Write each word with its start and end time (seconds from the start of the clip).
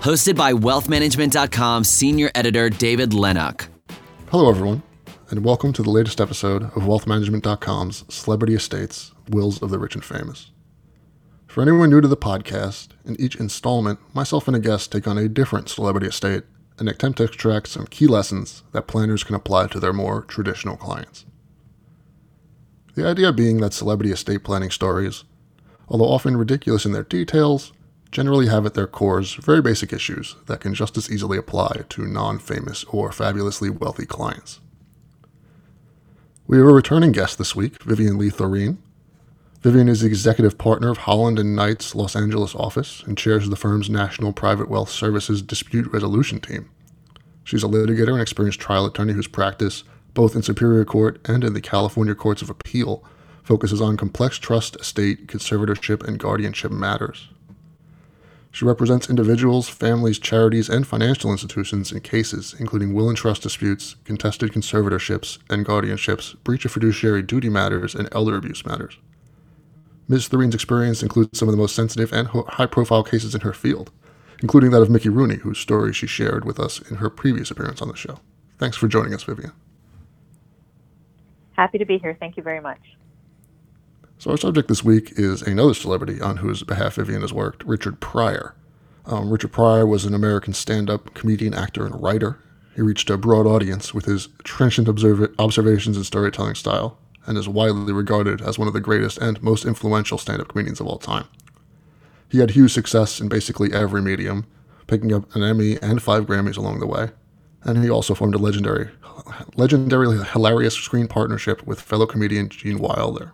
Hosted 0.00 0.36
by 0.36 0.52
wealthmanagement.com 0.52 1.82
senior 1.82 2.30
editor 2.36 2.70
David 2.70 3.12
Lennox. 3.12 3.68
Hello, 4.30 4.48
everyone, 4.48 4.82
and 5.28 5.44
welcome 5.44 5.72
to 5.72 5.82
the 5.82 5.90
latest 5.90 6.20
episode 6.20 6.62
of 6.62 6.82
wealthmanagement.com's 6.82 8.04
Celebrity 8.08 8.54
Estates 8.54 9.10
Wills 9.28 9.60
of 9.60 9.70
the 9.70 9.78
Rich 9.78 9.96
and 9.96 10.04
Famous. 10.04 10.52
For 11.48 11.62
anyone 11.62 11.90
new 11.90 12.00
to 12.00 12.06
the 12.06 12.16
podcast, 12.16 12.90
in 13.04 13.20
each 13.20 13.34
installment, 13.34 13.98
myself 14.14 14.46
and 14.46 14.56
a 14.56 14.60
guest 14.60 14.92
take 14.92 15.08
on 15.08 15.18
a 15.18 15.28
different 15.28 15.68
celebrity 15.68 16.06
estate 16.06 16.44
and 16.78 16.88
attempt 16.88 17.18
to 17.18 17.24
extract 17.24 17.66
some 17.66 17.86
key 17.86 18.06
lessons 18.06 18.62
that 18.70 18.86
planners 18.86 19.24
can 19.24 19.34
apply 19.34 19.66
to 19.66 19.80
their 19.80 19.92
more 19.92 20.22
traditional 20.22 20.76
clients. 20.76 21.26
The 22.94 23.04
idea 23.04 23.32
being 23.32 23.56
that 23.58 23.72
celebrity 23.72 24.12
estate 24.12 24.44
planning 24.44 24.70
stories, 24.70 25.24
although 25.88 26.04
often 26.04 26.36
ridiculous 26.36 26.86
in 26.86 26.92
their 26.92 27.02
details, 27.02 27.72
generally 28.10 28.46
have 28.48 28.64
at 28.64 28.74
their 28.74 28.86
cores 28.86 29.34
very 29.34 29.60
basic 29.60 29.92
issues 29.92 30.36
that 30.46 30.60
can 30.60 30.74
just 30.74 30.96
as 30.96 31.10
easily 31.10 31.38
apply 31.38 31.82
to 31.88 32.06
non 32.06 32.38
famous 32.38 32.84
or 32.84 33.12
fabulously 33.12 33.70
wealthy 33.70 34.06
clients. 34.06 34.60
We 36.46 36.56
have 36.56 36.66
a 36.66 36.72
returning 36.72 37.12
guest 37.12 37.36
this 37.36 37.54
week, 37.54 37.82
Vivian 37.82 38.16
Lee 38.16 38.30
Thoreen. 38.30 38.78
Vivian 39.60 39.88
is 39.88 40.00
the 40.00 40.06
executive 40.06 40.56
partner 40.56 40.88
of 40.88 40.98
Holland 40.98 41.38
and 41.38 41.54
Knight's 41.54 41.94
Los 41.94 42.14
Angeles 42.14 42.54
office 42.54 43.02
and 43.04 43.18
chairs 43.18 43.48
the 43.48 43.56
firm's 43.56 43.90
National 43.90 44.32
Private 44.32 44.70
Wealth 44.70 44.88
Services 44.88 45.42
Dispute 45.42 45.92
Resolution 45.92 46.40
Team. 46.40 46.70
She's 47.44 47.64
a 47.64 47.66
litigator 47.66 48.12
and 48.12 48.22
experienced 48.22 48.60
trial 48.60 48.86
attorney 48.86 49.14
whose 49.14 49.26
practice, 49.26 49.84
both 50.14 50.36
in 50.36 50.42
Superior 50.42 50.84
Court 50.84 51.20
and 51.28 51.42
in 51.42 51.54
the 51.54 51.60
California 51.60 52.14
Courts 52.14 52.40
of 52.40 52.50
Appeal, 52.50 53.04
focuses 53.42 53.80
on 53.80 53.96
complex 53.96 54.38
trust, 54.38 54.76
estate, 54.76 55.26
conservatorship, 55.26 56.06
and 56.06 56.18
guardianship 56.18 56.70
matters. 56.70 57.28
She 58.58 58.64
represents 58.64 59.08
individuals, 59.08 59.68
families, 59.68 60.18
charities, 60.18 60.68
and 60.68 60.84
financial 60.84 61.30
institutions 61.30 61.92
in 61.92 62.00
cases 62.00 62.56
including 62.58 62.92
will 62.92 63.08
and 63.08 63.16
trust 63.16 63.42
disputes, 63.42 63.94
contested 64.02 64.50
conservatorships 64.50 65.38
and 65.48 65.64
guardianships, 65.64 66.34
breach 66.42 66.64
of 66.64 66.72
fiduciary 66.72 67.22
duty 67.22 67.48
matters, 67.48 67.94
and 67.94 68.08
elder 68.10 68.34
abuse 68.34 68.66
matters. 68.66 68.98
Ms. 70.08 70.26
Thoreen's 70.26 70.56
experience 70.56 71.04
includes 71.04 71.38
some 71.38 71.46
of 71.46 71.52
the 71.52 71.56
most 71.56 71.76
sensitive 71.76 72.12
and 72.12 72.26
high 72.26 72.66
profile 72.66 73.04
cases 73.04 73.32
in 73.32 73.42
her 73.42 73.52
field, 73.52 73.92
including 74.42 74.72
that 74.72 74.82
of 74.82 74.90
Mickey 74.90 75.08
Rooney, 75.08 75.36
whose 75.36 75.60
story 75.60 75.92
she 75.92 76.08
shared 76.08 76.44
with 76.44 76.58
us 76.58 76.80
in 76.90 76.96
her 76.96 77.10
previous 77.10 77.52
appearance 77.52 77.80
on 77.80 77.86
the 77.86 77.94
show. 77.94 78.18
Thanks 78.58 78.76
for 78.76 78.88
joining 78.88 79.14
us, 79.14 79.22
Vivian. 79.22 79.52
Happy 81.52 81.78
to 81.78 81.84
be 81.84 81.98
here. 81.98 82.16
Thank 82.18 82.36
you 82.36 82.42
very 82.42 82.60
much. 82.60 82.80
So, 84.20 84.32
our 84.32 84.36
subject 84.36 84.66
this 84.66 84.82
week 84.82 85.12
is 85.14 85.42
another 85.42 85.74
celebrity 85.74 86.20
on 86.20 86.38
whose 86.38 86.64
behalf 86.64 86.96
Vivian 86.96 87.20
has 87.20 87.32
worked, 87.32 87.62
Richard 87.62 88.00
Pryor. 88.00 88.52
Um, 89.06 89.30
Richard 89.30 89.52
Pryor 89.52 89.86
was 89.86 90.04
an 90.04 90.12
American 90.12 90.54
stand 90.54 90.90
up 90.90 91.14
comedian, 91.14 91.54
actor, 91.54 91.86
and 91.86 92.02
writer. 92.02 92.36
He 92.74 92.82
reached 92.82 93.10
a 93.10 93.16
broad 93.16 93.46
audience 93.46 93.94
with 93.94 94.06
his 94.06 94.28
trenchant 94.42 94.88
observ- 94.88 95.32
observations 95.38 95.96
and 95.96 96.04
storytelling 96.04 96.56
style, 96.56 96.98
and 97.26 97.38
is 97.38 97.48
widely 97.48 97.92
regarded 97.92 98.42
as 98.42 98.58
one 98.58 98.66
of 98.66 98.74
the 98.74 98.80
greatest 98.80 99.18
and 99.18 99.40
most 99.40 99.64
influential 99.64 100.18
stand 100.18 100.40
up 100.40 100.48
comedians 100.48 100.80
of 100.80 100.88
all 100.88 100.98
time. 100.98 101.28
He 102.28 102.38
had 102.38 102.50
huge 102.50 102.72
success 102.72 103.20
in 103.20 103.28
basically 103.28 103.72
every 103.72 104.02
medium, 104.02 104.46
picking 104.88 105.14
up 105.14 105.32
an 105.36 105.44
Emmy 105.44 105.78
and 105.80 106.02
five 106.02 106.26
Grammys 106.26 106.56
along 106.56 106.80
the 106.80 106.88
way, 106.88 107.10
and 107.62 107.84
he 107.84 107.88
also 107.88 108.14
formed 108.14 108.34
a 108.34 108.38
legendary, 108.38 108.90
legendarily 109.56 110.26
hilarious 110.26 110.74
screen 110.74 111.06
partnership 111.06 111.64
with 111.64 111.80
fellow 111.80 112.06
comedian 112.06 112.48
Gene 112.48 112.80
Wilder. 112.80 113.32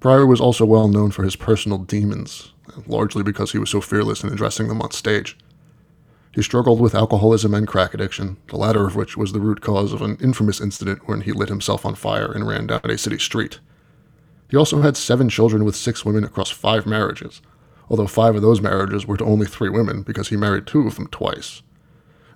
Pryor 0.00 0.26
was 0.26 0.40
also 0.40 0.64
well 0.64 0.86
known 0.86 1.10
for 1.10 1.24
his 1.24 1.34
personal 1.34 1.78
demons, 1.78 2.52
largely 2.86 3.24
because 3.24 3.50
he 3.50 3.58
was 3.58 3.70
so 3.70 3.80
fearless 3.80 4.22
in 4.22 4.32
addressing 4.32 4.68
them 4.68 4.80
on 4.80 4.92
stage. 4.92 5.36
He 6.32 6.42
struggled 6.42 6.80
with 6.80 6.94
alcoholism 6.94 7.52
and 7.52 7.66
crack 7.66 7.94
addiction, 7.94 8.36
the 8.46 8.56
latter 8.56 8.86
of 8.86 8.94
which 8.94 9.16
was 9.16 9.32
the 9.32 9.40
root 9.40 9.60
cause 9.60 9.92
of 9.92 10.00
an 10.00 10.16
infamous 10.22 10.60
incident 10.60 11.08
when 11.08 11.22
he 11.22 11.32
lit 11.32 11.48
himself 11.48 11.84
on 11.84 11.96
fire 11.96 12.30
and 12.30 12.46
ran 12.46 12.68
down 12.68 12.82
a 12.84 12.96
city 12.96 13.18
street. 13.18 13.58
He 14.48 14.56
also 14.56 14.82
had 14.82 14.96
seven 14.96 15.28
children 15.28 15.64
with 15.64 15.74
six 15.74 16.04
women 16.04 16.22
across 16.22 16.50
five 16.50 16.86
marriages, 16.86 17.42
although 17.90 18.06
five 18.06 18.36
of 18.36 18.42
those 18.42 18.60
marriages 18.60 19.04
were 19.04 19.16
to 19.16 19.24
only 19.24 19.46
three 19.46 19.68
women 19.68 20.02
because 20.02 20.28
he 20.28 20.36
married 20.36 20.66
two 20.66 20.86
of 20.86 20.94
them 20.94 21.08
twice. 21.08 21.62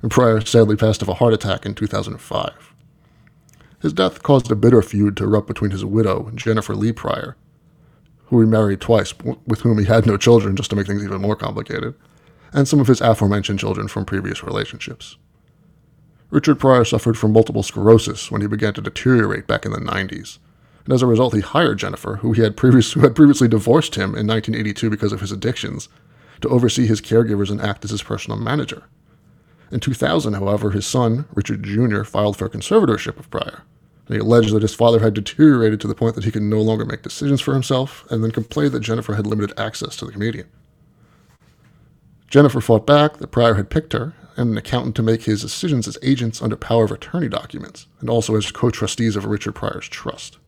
And 0.02 0.10
Pryor 0.10 0.40
sadly 0.40 0.74
passed 0.74 1.00
of 1.00 1.08
a 1.08 1.14
heart 1.14 1.32
attack 1.32 1.64
in 1.64 1.76
2005. 1.76 2.74
His 3.80 3.92
death 3.92 4.22
caused 4.24 4.50
a 4.50 4.56
bitter 4.56 4.82
feud 4.82 5.16
to 5.18 5.24
erupt 5.24 5.46
between 5.46 5.70
his 5.70 5.84
widow, 5.84 6.30
Jennifer 6.34 6.74
Lee 6.74 6.92
Pryor, 6.92 7.36
who 8.32 8.40
he 8.40 8.46
married 8.46 8.80
twice, 8.80 9.12
with 9.46 9.60
whom 9.60 9.78
he 9.78 9.84
had 9.84 10.06
no 10.06 10.16
children, 10.16 10.56
just 10.56 10.70
to 10.70 10.76
make 10.76 10.86
things 10.86 11.04
even 11.04 11.20
more 11.20 11.36
complicated, 11.36 11.94
and 12.54 12.66
some 12.66 12.80
of 12.80 12.86
his 12.86 13.02
aforementioned 13.02 13.58
children 13.58 13.88
from 13.88 14.06
previous 14.06 14.42
relationships. 14.42 15.18
Richard 16.30 16.58
Pryor 16.58 16.86
suffered 16.86 17.18
from 17.18 17.34
multiple 17.34 17.62
sclerosis 17.62 18.30
when 18.30 18.40
he 18.40 18.46
began 18.46 18.72
to 18.72 18.80
deteriorate 18.80 19.46
back 19.46 19.66
in 19.66 19.72
the 19.72 19.78
90s, 19.78 20.38
and 20.86 20.94
as 20.94 21.02
a 21.02 21.06
result, 21.06 21.34
he 21.34 21.42
hired 21.42 21.78
Jennifer, 21.78 22.16
who, 22.16 22.32
he 22.32 22.40
had, 22.40 22.56
previous, 22.56 22.94
who 22.94 23.00
had 23.00 23.14
previously 23.14 23.48
divorced 23.48 23.96
him 23.96 24.14
in 24.16 24.26
1982 24.26 24.88
because 24.88 25.12
of 25.12 25.20
his 25.20 25.30
addictions, 25.30 25.90
to 26.40 26.48
oversee 26.48 26.86
his 26.86 27.02
caregivers 27.02 27.50
and 27.50 27.60
act 27.60 27.84
as 27.84 27.90
his 27.90 28.02
personal 28.02 28.38
manager. 28.38 28.84
In 29.70 29.78
2000, 29.78 30.32
however, 30.32 30.70
his 30.70 30.86
son, 30.86 31.26
Richard 31.34 31.64
Jr., 31.64 32.02
filed 32.04 32.38
for 32.38 32.48
conservatorship 32.48 33.18
of 33.18 33.28
Pryor, 33.30 33.64
he 34.14 34.20
alleged 34.20 34.52
that 34.54 34.62
his 34.62 34.74
father 34.74 35.00
had 35.00 35.14
deteriorated 35.14 35.80
to 35.80 35.88
the 35.88 35.94
point 35.94 36.14
that 36.14 36.24
he 36.24 36.30
could 36.30 36.42
no 36.42 36.60
longer 36.60 36.84
make 36.84 37.02
decisions 37.02 37.40
for 37.40 37.54
himself, 37.54 38.04
and 38.10 38.22
then 38.22 38.30
complained 38.30 38.72
that 38.72 38.80
Jennifer 38.80 39.14
had 39.14 39.26
limited 39.26 39.58
access 39.58 39.96
to 39.96 40.04
the 40.04 40.12
comedian. 40.12 40.48
Jennifer 42.28 42.60
fought 42.60 42.86
back 42.86 43.18
that 43.18 43.30
Pryor 43.30 43.54
had 43.54 43.70
picked 43.70 43.92
her 43.92 44.14
and 44.36 44.50
an 44.50 44.56
accountant 44.56 44.96
to 44.96 45.02
make 45.02 45.24
his 45.24 45.42
decisions 45.42 45.86
as 45.86 45.98
agents 46.02 46.40
under 46.40 46.56
power 46.56 46.84
of 46.84 46.90
attorney 46.90 47.28
documents, 47.28 47.86
and 48.00 48.08
also 48.08 48.34
as 48.36 48.50
co 48.50 48.70
trustees 48.70 49.16
of 49.16 49.26
Richard 49.26 49.54
Pryor's 49.54 49.88
trust. 49.88 50.38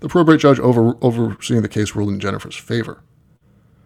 The 0.00 0.08
probate 0.08 0.40
judge 0.40 0.60
over, 0.60 0.96
overseeing 1.00 1.62
the 1.62 1.68
case 1.68 1.94
ruled 1.94 2.10
in 2.10 2.20
Jennifer's 2.20 2.56
favor. 2.56 3.02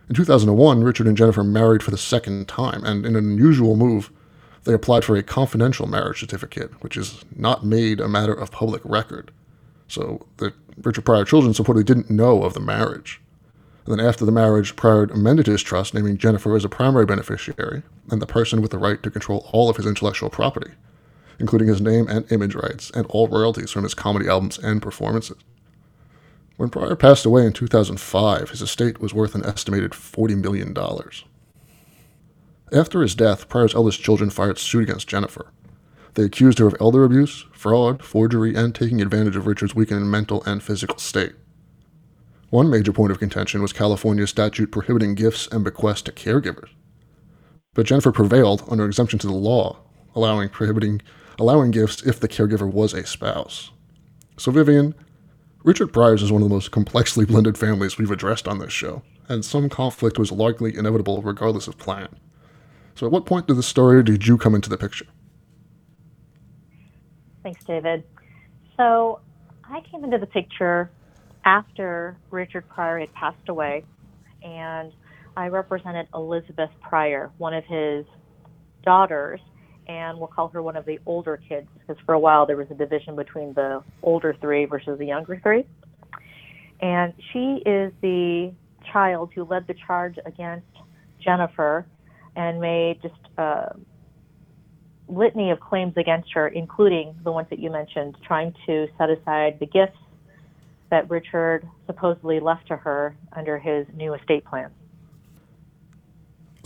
In 0.09 0.15
2001, 0.15 0.83
Richard 0.83 1.07
and 1.07 1.17
Jennifer 1.17 1.45
married 1.45 1.83
for 1.83 1.91
the 1.91 1.99
second 1.99 2.49
time, 2.49 2.83
and 2.85 3.07
in 3.07 3.15
an 3.15 3.25
unusual 3.25 3.77
move, 3.77 4.11
they 4.69 4.75
applied 4.75 5.03
for 5.03 5.17
a 5.17 5.23
confidential 5.23 5.87
marriage 5.87 6.21
certificate, 6.21 6.83
which 6.83 6.99
is 6.99 7.25
not 7.35 7.65
made 7.65 8.01
a 8.01 8.07
matter 8.07 8.35
of 8.35 8.51
public 8.51 8.83
record. 8.85 9.31
So 9.87 10.27
the 10.37 10.53
Richard 10.83 11.07
Pryor 11.07 11.25
children 11.25 11.55
supposedly 11.55 11.85
didn't 11.85 12.11
know 12.11 12.43
of 12.43 12.53
the 12.53 12.61
marriage. 12.61 13.19
And 13.87 13.99
then 13.99 14.07
after 14.07 14.27
the 14.27 14.31
marriage, 14.31 14.77
Pryor 14.77 15.05
amended 15.05 15.47
his 15.47 15.63
trust, 15.63 15.95
naming 15.95 16.19
Jennifer 16.19 16.55
as 16.55 16.67
a 16.67 16.69
primary 16.69 17.07
beneficiary 17.07 17.83
and 18.11 18.21
the 18.21 18.27
person 18.27 18.61
with 18.61 18.71
the 18.71 18.77
right 18.77 19.03
to 19.03 19.11
control 19.11 19.49
all 19.53 19.71
of 19.71 19.79
his 19.79 19.87
intellectual 19.87 20.29
property, 20.29 20.73
including 21.39 21.69
his 21.69 21.81
name 21.81 22.07
and 22.07 22.31
image 22.31 22.55
rights 22.55 22.91
and 22.91 23.07
all 23.07 23.27
royalties 23.27 23.71
from 23.71 23.85
his 23.85 23.95
comedy 23.95 24.29
albums 24.29 24.59
and 24.59 24.83
performances. 24.83 25.39
When 26.59 26.69
Pryor 26.69 26.95
passed 26.95 27.25
away 27.25 27.47
in 27.47 27.55
2005, 27.55 28.51
his 28.51 28.61
estate 28.61 29.01
was 29.01 29.15
worth 29.15 29.35
an 29.35 29.47
estimated 29.47 29.93
$40 29.93 30.43
million. 30.43 30.77
After 32.73 33.03
his 33.03 33.15
death, 33.15 33.49
Pryor's 33.49 33.75
eldest 33.75 34.03
children 34.03 34.31
filed 34.31 34.59
suit 34.59 34.83
against 34.83 35.09
Jennifer. 35.09 35.53
They 36.15 36.25
accused 36.25 36.59
her 36.59 36.67
of 36.67 36.77
elder 36.81 37.05
abuse, 37.05 37.47
fraud, 37.53 38.03
forgery, 38.03 38.55
and 38.55 38.75
taking 38.75 39.01
advantage 39.01 39.37
of 39.37 39.47
Richard's 39.47 39.75
weakened 39.75 40.11
mental 40.11 40.43
and 40.45 40.63
physical 40.63 40.99
state. 40.99 41.33
One 42.51 42.71
major 42.71 42.93
point 42.93 43.13
of 43.13 43.19
contention 43.19 43.63
was 43.63 43.73
California's 43.73 44.31
statute 44.31 44.73
prohibiting 44.73 45.15
gifts 45.15 45.47
and 45.49 45.65
bequests 45.65 46.03
to 46.03 46.13
caregivers. 46.13 46.71
But 47.75 47.87
Jennifer 47.87 48.11
prevailed 48.11 48.65
under 48.69 48.87
exemption 48.87 49.19
to 49.21 49.27
the 49.27 49.33
law, 49.33 49.79
allowing 50.15 50.49
prohibiting 50.49 51.03
allowing 51.39 51.71
gifts 51.71 52.03
if 52.03 52.19
the 52.19 52.29
caregiver 52.29 52.71
was 52.71 52.93
a 52.93 53.07
spouse. 53.07 53.71
So 54.37 54.51
Vivian, 54.51 54.95
Richard 55.63 55.93
Pryor's 55.93 56.23
is 56.23 56.33
one 56.33 56.43
of 56.43 56.49
the 56.49 56.55
most 56.55 56.71
complexly 56.71 57.25
blended 57.25 57.57
families 57.57 57.97
we've 57.97 58.11
addressed 58.11 58.49
on 58.49 58.59
this 58.59 58.73
show, 58.73 59.03
and 59.29 59.45
some 59.45 59.69
conflict 59.69 60.19
was 60.19 60.33
largely 60.33 60.77
inevitable 60.77 61.23
regardless 61.23 61.69
of 61.69 61.79
plan. 61.79 62.09
So, 62.99 63.07
at 63.07 63.13
what 63.13 63.27
point 63.27 63.47
did 63.47 63.57
the 63.57 63.63
story 63.63 64.03
did 64.03 64.27
you 64.27 64.37
come 64.37 64.57
into 64.57 64.69
the 64.69 64.77
picture? 64.77 65.07
Thanks, 67.45 67.63
David. 67.65 68.03
So, 68.77 69.21
I 69.63 69.83
came 69.83 70.03
into 70.03 70.19
the 70.19 70.27
picture 70.27 70.91
after 71.45 72.17
Richard 72.33 72.69
Pryor 72.69 72.99
had 72.99 73.13
passed 73.13 73.49
away, 73.49 73.85
and 74.43 74.93
I 75.37 75.47
represented 75.47 76.09
Elizabeth 76.13 76.71
Pryor, 76.83 77.31
one 77.39 77.55
of 77.55 77.65
his 77.67 78.05
daughters, 78.85 79.39
and 79.87 80.19
we'll 80.19 80.27
call 80.27 80.49
her 80.49 80.61
one 80.61 80.75
of 80.75 80.85
the 80.85 80.99
older 81.07 81.41
kids 81.49 81.69
because 81.79 82.03
for 82.05 82.15
a 82.15 82.19
while 82.19 82.47
there 82.47 82.57
was 82.57 82.67
a 82.73 82.75
division 82.75 83.15
between 83.15 83.55
the 83.55 83.81
older 84.03 84.35
three 84.41 84.65
versus 84.65 84.99
the 84.99 85.07
younger 85.07 85.39
three. 85.41 85.65
And 86.81 87.15
she 87.33 87.63
is 87.65 87.93
the 88.01 88.53
child 88.93 89.31
who 89.37 89.45
led 89.45 89.69
the 89.69 89.75
charge 89.87 90.17
against 90.27 90.67
Jennifer 91.21 91.87
and 92.39 92.61
made 92.61 93.03
just 93.03 93.15
a 93.37 93.75
litany 95.09 95.51
of 95.51 95.59
claims 95.59 95.95
against 95.97 96.33
her, 96.33 96.47
including 96.47 97.15
the 97.25 97.33
ones 97.33 97.49
that 97.51 97.59
you 97.59 97.69
mentioned, 97.69 98.17
trying 98.25 98.55
to 98.65 98.87
set 98.97 99.11
aside 99.11 99.59
the 99.59 99.67
gifts 99.67 99.99
that 100.91 101.11
Richard 101.11 101.69
supposedly 101.87 102.39
left 102.39 102.69
to 102.69 102.77
her 102.77 103.17
under 103.33 103.59
his 103.59 103.87
new 103.93 104.15
estate 104.15 104.45
plan. 104.45 104.71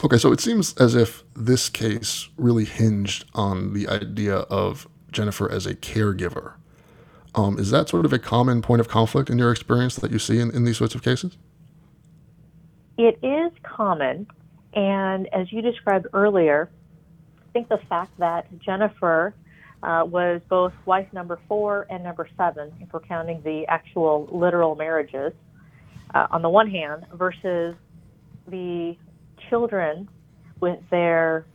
Okay, 0.05 0.19
so 0.19 0.31
it 0.31 0.41
seems 0.41 0.75
as 0.77 0.95
if 0.95 1.25
this 1.35 1.71
case 1.71 2.29
really 2.37 2.65
hinged 2.65 3.25
on 3.35 3.73
the 3.73 3.89
idea 3.89 4.37
of 4.37 4.87
Jennifer 5.11 5.51
as 5.51 5.65
a 5.65 5.75
caregiver. 5.75 6.55
Um, 7.35 7.59
is 7.59 7.71
that 7.71 7.89
sort 7.89 8.05
of 8.05 8.13
a 8.13 8.19
common 8.19 8.61
point 8.61 8.81
of 8.81 8.89
conflict 8.89 9.31
in 9.31 9.39
your 9.39 9.51
experience 9.51 9.97
that 9.97 10.11
you 10.11 10.19
see 10.19 10.39
in, 10.39 10.51
in 10.51 10.65
these 10.65 10.77
sorts 10.77 10.95
of 10.95 11.03
cases? 11.03 11.39
It 12.99 13.19
is 13.23 13.53
common, 13.63 14.27
and 14.75 15.29
as 15.33 15.53
you 15.53 15.63
described 15.63 16.07
earlier, 16.13 16.71
I 17.41 17.53
think 17.53 17.69
the 17.69 17.81
fact 17.89 18.19
that 18.19 18.47
Jennifer 18.61 19.35
uh, 19.83 20.05
was 20.07 20.41
both 20.49 20.73
wife 20.87 21.09
number 21.13 21.39
four 21.49 21.87
and 21.91 22.05
number 22.05 22.29
seven, 22.37 22.73
if 22.81 22.93
we're 22.93 23.01
counting 23.01 23.43
the 23.43 23.65
actual 23.69 24.29
literal 24.33 24.75
marriages, 24.75 25.33
uh, 26.15 26.27
on 26.31 26.43
the 26.43 26.49
one 26.49 26.71
hand, 26.71 27.05
versus 27.15 27.75
the 28.47 28.97
children 29.51 30.09
with 30.61 30.79
their 30.91 31.47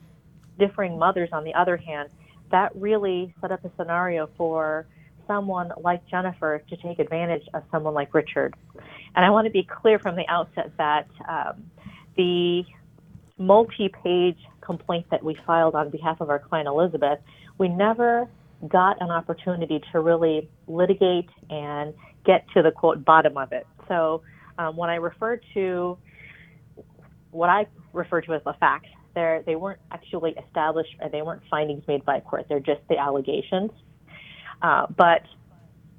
differing 0.60 0.98
mothers 1.00 1.30
on 1.32 1.44
the 1.44 1.54
other 1.54 1.78
hand, 1.78 2.10
that 2.52 2.76
really 2.76 3.34
set 3.42 3.52
up 3.52 3.64
a 3.66 3.72
scenario 3.78 4.30
for 4.38 4.86
someone 5.26 5.72
like 5.82 6.08
Jennifer 6.10 6.62
to 6.70 6.78
take 6.78 7.00
advantage 7.00 7.44
of 7.54 7.64
someone 7.72 7.94
like 7.94 8.14
Richard. 8.14 8.56
And 9.16 9.26
I 9.26 9.30
want 9.30 9.46
to 9.46 9.52
be 9.52 9.64
clear 9.64 10.00
from 10.00 10.16
the 10.16 10.26
outset 10.28 10.72
that 10.78 11.08
um, 11.28 11.70
the 12.16 12.64
multi 13.38 13.90
page 14.04 14.38
complaint 14.62 15.06
that 15.12 15.24
we 15.24 15.38
filed 15.46 15.76
on 15.76 15.90
behalf 15.90 16.20
of 16.22 16.30
our 16.30 16.40
client 16.40 16.68
Elizabeth, 16.68 17.20
we 17.58 17.68
never 17.68 18.28
got 18.68 19.02
an 19.02 19.12
opportunity 19.12 19.82
to 19.92 20.00
really 20.00 20.50
litigate 20.68 21.30
and 21.50 21.94
get 22.26 22.46
to 22.54 22.62
the 22.62 22.72
quote 22.72 23.06
bottom 23.06 23.38
of 23.38 23.52
it. 23.52 23.68
So 23.88 24.24
um, 24.58 24.76
when 24.76 24.90
I 24.90 24.96
refer 24.96 25.40
to 25.54 25.98
what 27.32 27.50
I 27.50 27.68
refer 27.94 28.22
to 28.22 28.34
as 28.34 28.42
the 28.44 28.54
facts. 28.60 28.90
They 29.14 29.56
weren't 29.56 29.80
actually 29.92 30.36
established, 30.46 30.96
they 31.12 31.24
weren't 31.24 31.42
findings 31.50 31.84
made 31.88 32.06
by 32.06 32.20
court. 32.20 32.46
They're 32.48 32.60
just 32.60 32.82
the 32.88 33.00
allegations. 33.00 33.72
Uh, 34.62 34.86
but 34.96 35.24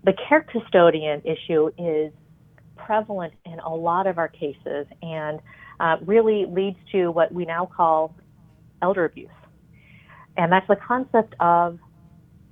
the 0.05 0.13
care 0.29 0.43
custodian 0.43 1.23
issue 1.25 1.71
is 1.79 2.13
prevalent 2.77 3.35
in 3.45 3.59
a 3.59 3.75
lot 3.75 4.07
of 4.07 4.19
our 4.19 4.29
cases 4.29 4.87
and 5.03 5.41
uh, 5.81 5.97
really 6.05 6.47
leads 6.47 6.79
to 6.93 7.11
what 7.11 7.33
we 7.33 7.45
now 7.45 7.67
call 7.67 8.15
elder 8.83 9.05
abuse. 9.05 9.29
And 10.37 10.53
that's 10.53 10.69
the 10.69 10.77
concept 10.77 11.35
of 11.41 11.79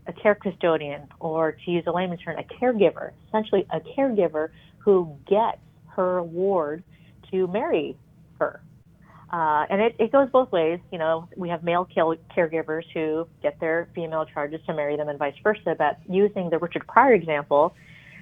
a 0.06 0.12
care 0.12 0.34
custodian, 0.34 1.08
or 1.18 1.52
to 1.52 1.70
use 1.70 1.84
a 1.86 1.92
layman's 1.92 2.20
term, 2.22 2.36
a 2.38 2.42
caregiver, 2.42 3.12
essentially 3.28 3.66
a 3.70 3.80
caregiver 3.80 4.50
who 4.78 5.16
gets 5.28 5.58
her 5.88 6.22
ward 6.22 6.84
to 7.30 7.46
marry 7.48 7.96
her 8.38 8.60
uh, 9.32 9.66
and 9.68 9.80
it, 9.80 9.96
it 9.98 10.12
goes 10.12 10.28
both 10.30 10.52
ways. 10.52 10.78
You 10.92 10.98
know, 10.98 11.28
we 11.36 11.48
have 11.48 11.64
male 11.64 11.86
caregivers 11.96 12.84
who 12.94 13.26
get 13.42 13.58
their 13.58 13.88
female 13.94 14.24
charges 14.24 14.60
to 14.66 14.74
marry 14.74 14.96
them 14.96 15.08
and 15.08 15.18
vice 15.18 15.34
versa. 15.42 15.74
But 15.76 15.98
using 16.08 16.48
the 16.50 16.58
Richard 16.58 16.86
Pryor 16.86 17.14
example, 17.14 17.74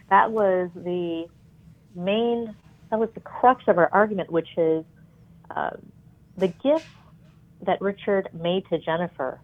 that 0.09 0.33
was 0.33 0.71
the 0.75 1.27
main, 1.95 2.57
that 2.91 2.99
was 2.99 3.11
the 3.15 3.21
crux 3.21 3.65
of 3.69 3.77
our 3.77 3.91
argument, 3.93 4.33
which 4.33 4.49
is 4.57 4.85
uh, 5.51 5.71
the 6.37 6.49
gift 6.49 6.87
that 7.67 7.81
Richard 7.81 8.29
made 8.33 8.65
to 8.71 8.79
Jennifer 8.79 9.41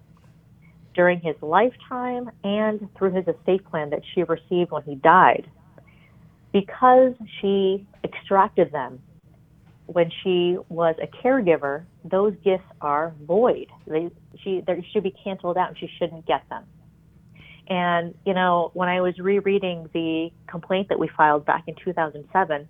during 0.95 1.21
his 1.21 1.37
lifetime 1.41 2.31
and 2.43 2.89
through 2.97 3.13
his 3.13 3.27
estate 3.29 3.65
plan 3.71 3.91
that 3.91 4.03
she 4.15 4.23
received 4.25 4.71
when 4.71 4.83
he 4.83 4.97
died. 4.97 5.47
Because 6.53 7.15
she 7.41 7.87
extracted 8.05 8.73
them 8.73 9.01
when 9.93 10.11
she 10.23 10.57
was 10.69 10.95
a 11.03 11.07
caregiver, 11.07 11.85
those 12.05 12.35
gifts 12.45 12.65
are 12.81 13.13
void. 13.27 13.67
They 13.87 14.11
she 14.43 14.63
they 14.67 14.87
should 14.93 15.03
be 15.03 15.15
canceled 15.25 15.57
out, 15.57 15.69
and 15.69 15.79
she 15.79 15.89
shouldn't 15.99 16.27
get 16.27 16.43
them. 16.49 16.65
And 17.69 18.15
you 18.25 18.35
know, 18.35 18.71
when 18.75 18.89
I 18.89 19.01
was 19.01 19.19
rereading 19.19 19.89
the 19.93 20.31
complaint 20.49 20.89
that 20.91 20.99
we 20.99 21.09
filed 21.17 21.45
back 21.45 21.65
in 21.67 21.75
2007, 21.85 22.69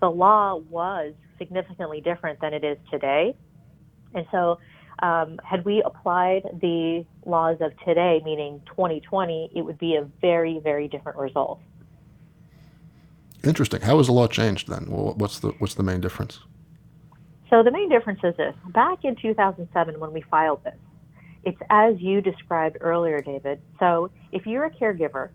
the 0.00 0.10
law 0.10 0.56
was 0.56 1.14
significantly 1.40 2.00
different 2.00 2.40
than 2.40 2.54
it 2.54 2.62
is 2.62 2.78
today. 2.90 3.34
And 4.14 4.26
so, 4.30 4.58
um, 5.02 5.40
had 5.42 5.64
we 5.64 5.82
applied 5.82 6.42
the 6.60 7.06
laws 7.24 7.56
of 7.60 7.72
today, 7.86 8.20
meaning 8.24 8.60
2020, 8.66 9.52
it 9.54 9.62
would 9.62 9.78
be 9.78 9.96
a 9.96 10.06
very, 10.20 10.60
very 10.62 10.88
different 10.88 11.18
result. 11.18 11.58
Interesting. 13.42 13.80
How 13.80 13.96
has 13.96 14.06
the 14.06 14.12
law 14.12 14.26
changed 14.26 14.68
then? 14.68 14.86
Well, 14.90 15.14
what's 15.14 15.38
the 15.38 15.48
what's 15.58 15.74
the 15.74 15.82
main 15.82 16.00
difference? 16.00 16.40
So 17.48 17.62
the 17.62 17.70
main 17.70 17.88
difference 17.88 18.20
is 18.22 18.36
this: 18.36 18.54
back 18.68 19.04
in 19.04 19.16
2007, 19.16 19.98
when 19.98 20.12
we 20.12 20.20
filed 20.20 20.62
this, 20.62 20.74
it's 21.44 21.58
as 21.70 21.94
you 21.98 22.20
described 22.20 22.76
earlier, 22.82 23.22
David. 23.22 23.60
So 23.78 24.10
if 24.32 24.44
you're 24.46 24.64
a 24.64 24.70
caregiver, 24.70 25.30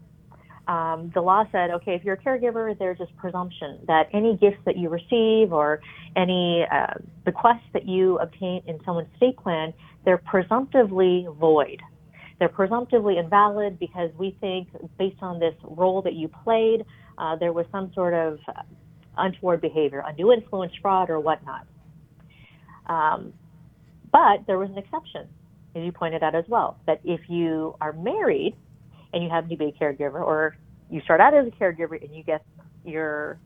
um, 0.67 1.11
the 1.13 1.21
law 1.21 1.43
said, 1.51 1.69
okay, 1.69 1.93
if 1.93 2.03
you're 2.03 2.15
a 2.15 2.17
caregiver, 2.17 2.77
there's 2.77 2.97
this 2.97 3.09
presumption 3.17 3.79
that 3.87 4.09
any 4.13 4.35
gifts 4.37 4.57
that 4.65 4.77
you 4.77 4.89
receive 4.89 5.53
or 5.53 5.79
any 6.15 6.65
uh, 6.71 6.93
bequests 7.23 7.67
that 7.73 7.87
you 7.87 8.17
obtain 8.19 8.63
in 8.65 8.79
someone's 8.83 9.07
estate 9.13 9.37
plan, 9.37 9.73
they're 10.05 10.17
presumptively 10.17 11.27
void. 11.39 11.81
They're 12.39 12.49
presumptively 12.49 13.17
invalid 13.17 13.79
because 13.79 14.09
we 14.17 14.35
think, 14.41 14.69
based 14.97 15.21
on 15.21 15.39
this 15.39 15.53
role 15.63 16.01
that 16.01 16.13
you 16.13 16.29
played, 16.43 16.83
uh, 17.17 17.35
there 17.35 17.53
was 17.53 17.65
some 17.71 17.91
sort 17.93 18.13
of 18.13 18.39
untoward 19.17 19.61
behavior, 19.61 20.03
undue 20.05 20.31
influence, 20.33 20.73
fraud, 20.81 21.09
or 21.09 21.19
whatnot. 21.19 21.67
Um, 22.87 23.33
but 24.11 24.45
there 24.47 24.57
was 24.57 24.69
an 24.69 24.77
exception, 24.77 25.27
as 25.75 25.83
you 25.83 25.91
pointed 25.91 26.23
out 26.23 26.35
as 26.35 26.45
well, 26.47 26.77
that 26.87 27.01
if 27.03 27.21
you 27.29 27.75
are 27.81 27.93
married 27.93 28.55
and 29.15 29.23
you 29.23 29.29
happen 29.29 29.49
to 29.49 29.55
be 29.55 29.65
a 29.65 29.71
caregiver, 29.71 30.21
or 30.21 30.55
you 30.91 31.01
start 31.01 31.21
out 31.21 31.33
as 31.33 31.47
a 31.47 31.51
caregiver 31.51 31.99
and 32.03 32.13
you 32.15 32.21
get 32.21 32.45
your 32.83 33.39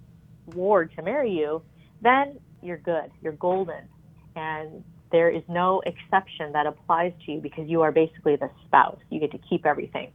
ward 0.47 0.91
to 0.97 1.03
marry 1.03 1.31
you, 1.31 1.61
then 2.01 2.39
you're 2.61 2.77
good. 2.77 3.11
You're 3.21 3.33
golden. 3.33 3.87
And 4.35 4.83
there 5.11 5.29
is 5.29 5.43
no 5.47 5.81
exception 5.85 6.51
that 6.53 6.65
applies 6.65 7.13
to 7.25 7.33
you 7.33 7.39
because 7.39 7.69
you 7.69 7.81
are 7.81 7.91
basically 7.91 8.35
the 8.35 8.49
spouse. 8.65 8.99
You 9.09 9.19
get 9.19 9.31
to 9.31 9.39
keep 9.49 9.65
everything. 9.65 10.11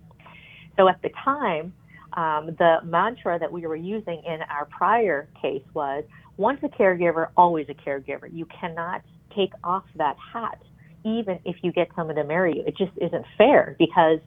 So 0.77 0.89
at 0.89 1.01
the 1.03 1.11
time, 1.25 1.73
um, 2.15 2.55
the 2.59 2.79
mantra 2.85 3.39
that 3.39 3.51
we 3.51 3.67
were 3.67 3.77
using 3.77 4.23
in 4.25 4.41
our 4.51 4.67
prior 4.67 5.29
case 5.41 5.65
was 5.73 6.05
once 6.37 6.61
a 6.65 6.69
caregiver, 6.69 7.29
always 7.37 7.69
a 7.69 7.75
caregiver. 7.75 8.29
You 8.33 8.47
cannot 8.61 9.03
take 9.37 9.53
off 9.63 9.85
that 9.97 10.17
hat, 10.33 10.61
even 11.05 11.39
if 11.45 11.57
you 11.63 11.71
get 11.73 11.89
someone 11.95 12.17
to 12.17 12.25
marry 12.25 12.57
you. 12.57 12.65
It 12.67 12.77
just 12.77 12.93
isn't 13.01 13.25
fair 13.39 13.77
because 13.79 14.19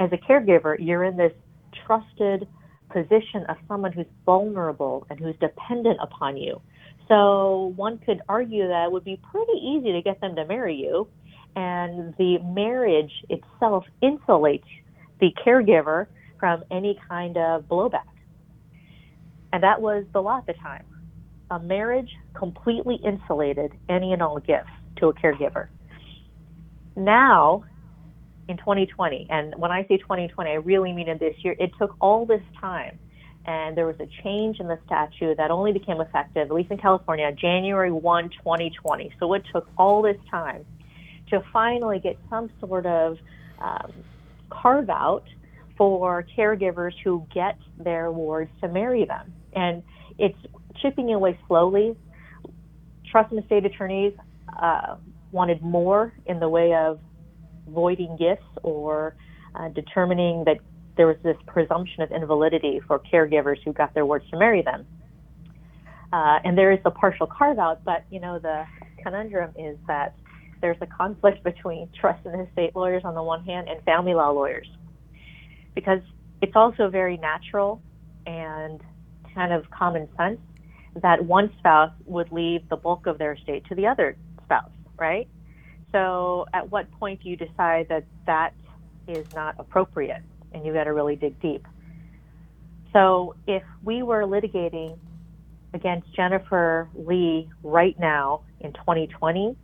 as 0.00 0.10
a 0.12 0.16
caregiver, 0.16 0.76
you're 0.78 1.04
in 1.04 1.16
this 1.16 1.32
trusted 1.86 2.46
position 2.90 3.44
of 3.48 3.56
someone 3.66 3.92
who's 3.92 4.06
vulnerable 4.24 5.06
and 5.10 5.18
who's 5.18 5.36
dependent 5.40 5.98
upon 6.00 6.36
you. 6.36 6.60
So 7.08 7.72
one 7.76 7.98
could 7.98 8.20
argue 8.28 8.68
that 8.68 8.84
it 8.84 8.92
would 8.92 9.04
be 9.04 9.20
pretty 9.30 9.58
easy 9.58 9.92
to 9.92 10.02
get 10.02 10.20
them 10.20 10.36
to 10.36 10.44
marry 10.44 10.76
you, 10.76 11.08
and 11.56 12.14
the 12.18 12.38
marriage 12.38 13.12
itself 13.28 13.84
insulates 14.02 14.64
the 15.20 15.30
caregiver 15.44 16.06
from 16.38 16.62
any 16.70 16.98
kind 17.08 17.36
of 17.36 17.64
blowback. 17.64 18.02
And 19.52 19.62
that 19.62 19.80
was 19.80 20.04
the 20.12 20.20
law 20.20 20.38
at 20.38 20.46
the 20.46 20.52
time. 20.52 20.84
A 21.50 21.58
marriage 21.58 22.10
completely 22.34 22.96
insulated 22.96 23.72
any 23.88 24.12
and 24.12 24.22
all 24.22 24.38
gifts 24.38 24.68
to 24.96 25.08
a 25.08 25.14
caregiver. 25.14 25.68
Now, 26.94 27.64
in 28.48 28.56
2020, 28.56 29.26
and 29.30 29.54
when 29.56 29.70
I 29.70 29.82
say 29.86 29.98
2020, 29.98 30.50
I 30.50 30.54
really 30.54 30.92
mean 30.92 31.08
in 31.08 31.18
this 31.18 31.36
year, 31.44 31.54
it 31.58 31.70
took 31.78 31.94
all 32.00 32.24
this 32.24 32.42
time. 32.60 32.98
And 33.46 33.76
there 33.76 33.86
was 33.86 33.96
a 33.98 34.08
change 34.22 34.60
in 34.60 34.68
the 34.68 34.78
statute 34.84 35.36
that 35.38 35.50
only 35.50 35.72
became 35.72 36.00
effective, 36.00 36.48
at 36.48 36.54
least 36.54 36.70
in 36.70 36.76
California, 36.76 37.32
January 37.32 37.90
1, 37.90 38.30
2020. 38.30 39.14
So 39.18 39.32
it 39.32 39.42
took 39.52 39.66
all 39.78 40.02
this 40.02 40.18
time 40.30 40.66
to 41.30 41.42
finally 41.52 41.98
get 41.98 42.18
some 42.28 42.50
sort 42.60 42.84
of 42.84 43.16
um, 43.58 43.92
carve 44.50 44.90
out 44.90 45.24
for 45.76 46.26
caregivers 46.36 46.92
who 47.04 47.26
get 47.32 47.56
their 47.78 48.10
wards 48.10 48.50
to 48.60 48.68
marry 48.68 49.04
them. 49.04 49.32
And 49.54 49.82
it's 50.18 50.38
chipping 50.82 51.12
away 51.12 51.38
slowly. 51.46 51.96
Trust 53.10 53.32
and 53.32 53.42
estate 53.42 53.64
attorneys 53.64 54.12
uh, 54.60 54.96
wanted 55.32 55.62
more 55.62 56.12
in 56.26 56.40
the 56.40 56.48
way 56.48 56.74
of 56.74 56.98
voiding 57.68 58.16
gifts 58.18 58.46
or 58.62 59.14
uh, 59.54 59.68
determining 59.68 60.44
that 60.44 60.58
there 60.96 61.06
was 61.06 61.16
this 61.22 61.36
presumption 61.46 62.02
of 62.02 62.10
invalidity 62.10 62.80
for 62.86 62.98
caregivers 62.98 63.56
who 63.64 63.72
got 63.72 63.94
their 63.94 64.04
words 64.04 64.24
to 64.30 64.38
marry 64.38 64.62
them. 64.62 64.86
Uh, 66.12 66.38
and 66.44 66.56
there 66.56 66.72
is 66.72 66.80
a 66.84 66.90
partial 66.90 67.26
carve 67.26 67.58
out, 67.58 67.84
but 67.84 68.04
you 68.10 68.20
know 68.20 68.38
the 68.38 68.64
conundrum 69.02 69.52
is 69.58 69.76
that 69.86 70.14
there's 70.60 70.76
a 70.80 70.86
conflict 70.86 71.44
between 71.44 71.88
trust 72.00 72.24
and 72.26 72.46
estate 72.48 72.74
lawyers 72.74 73.02
on 73.04 73.14
the 73.14 73.22
one 73.22 73.44
hand 73.44 73.68
and 73.68 73.82
family 73.84 74.14
law 74.14 74.30
lawyers, 74.30 74.68
because 75.74 76.00
it's 76.42 76.56
also 76.56 76.88
very 76.88 77.16
natural 77.16 77.80
and 78.26 78.80
kind 79.34 79.52
of 79.52 79.70
common 79.70 80.08
sense 80.16 80.40
that 81.02 81.24
one 81.24 81.50
spouse 81.58 81.92
would 82.06 82.32
leave 82.32 82.68
the 82.70 82.76
bulk 82.76 83.06
of 83.06 83.18
their 83.18 83.34
estate 83.34 83.64
to 83.66 83.74
the 83.74 83.86
other 83.86 84.16
spouse, 84.44 84.70
right? 84.98 85.28
So, 85.92 86.46
at 86.52 86.70
what 86.70 86.90
point 86.92 87.22
do 87.22 87.30
you 87.30 87.36
decide 87.36 87.88
that 87.88 88.04
that 88.26 88.52
is 89.06 89.26
not 89.34 89.54
appropriate 89.58 90.22
and 90.52 90.64
you 90.64 90.72
got 90.72 90.84
to 90.84 90.92
really 90.92 91.16
dig 91.16 91.40
deep? 91.40 91.66
So, 92.92 93.36
if 93.46 93.62
we 93.82 94.02
were 94.02 94.22
litigating 94.22 94.98
against 95.74 96.12
Jennifer 96.14 96.88
Lee 96.94 97.48
right 97.62 97.98
now 97.98 98.42
in 98.60 98.72
2020, 98.72 99.56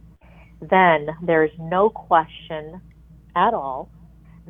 then 0.60 1.08
there's 1.22 1.50
no 1.58 1.90
question 1.90 2.80
at 3.36 3.54
all 3.54 3.90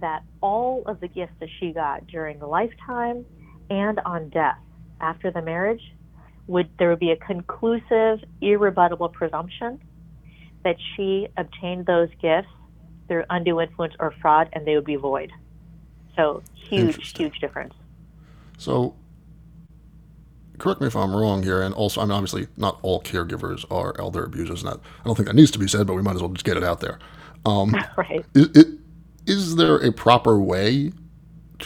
that 0.00 0.22
all 0.40 0.82
of 0.86 1.00
the 1.00 1.08
gifts 1.08 1.34
that 1.40 1.48
she 1.60 1.72
got 1.72 2.06
during 2.06 2.38
the 2.38 2.46
lifetime 2.46 3.24
and 3.70 4.00
on 4.04 4.28
death 4.30 4.58
after 5.00 5.30
the 5.30 5.42
marriage 5.42 5.82
would 6.46 6.68
there 6.78 6.90
would 6.90 6.98
be 6.98 7.12
a 7.12 7.16
conclusive 7.16 8.18
irrebuttable 8.42 9.12
presumption 9.12 9.80
that 10.64 10.76
she 10.94 11.28
obtained 11.36 11.86
those 11.86 12.08
gifts 12.20 12.48
through 13.06 13.24
undue 13.30 13.60
influence 13.60 13.94
or 14.00 14.12
fraud 14.20 14.48
and 14.52 14.66
they 14.66 14.74
would 14.74 14.84
be 14.84 14.96
void 14.96 15.30
so 16.16 16.42
huge 16.54 17.16
huge 17.16 17.38
difference 17.38 17.74
so 18.58 18.94
correct 20.58 20.80
me 20.80 20.86
if 20.86 20.96
I'm 20.96 21.14
wrong 21.14 21.42
here, 21.42 21.62
and 21.62 21.74
also, 21.74 22.00
I 22.00 22.04
mean, 22.04 22.12
obviously, 22.12 22.48
not 22.56 22.78
all 22.82 23.00
caregivers 23.02 23.64
are 23.70 23.94
elder 23.98 24.24
abusers, 24.24 24.62
and 24.62 24.72
that, 24.72 24.80
I 25.00 25.04
don't 25.04 25.14
think 25.14 25.26
that 25.26 25.34
needs 25.34 25.50
to 25.52 25.58
be 25.58 25.68
said, 25.68 25.86
but 25.86 25.94
we 25.94 26.02
might 26.02 26.14
as 26.14 26.22
well 26.22 26.30
just 26.30 26.44
get 26.44 26.56
it 26.56 26.64
out 26.64 26.80
there. 26.80 26.98
Um, 27.44 27.74
right. 27.96 28.24
Is, 28.34 28.66
is 29.26 29.56
there 29.56 29.76
a 29.76 29.92
proper 29.92 30.38
way 30.38 30.92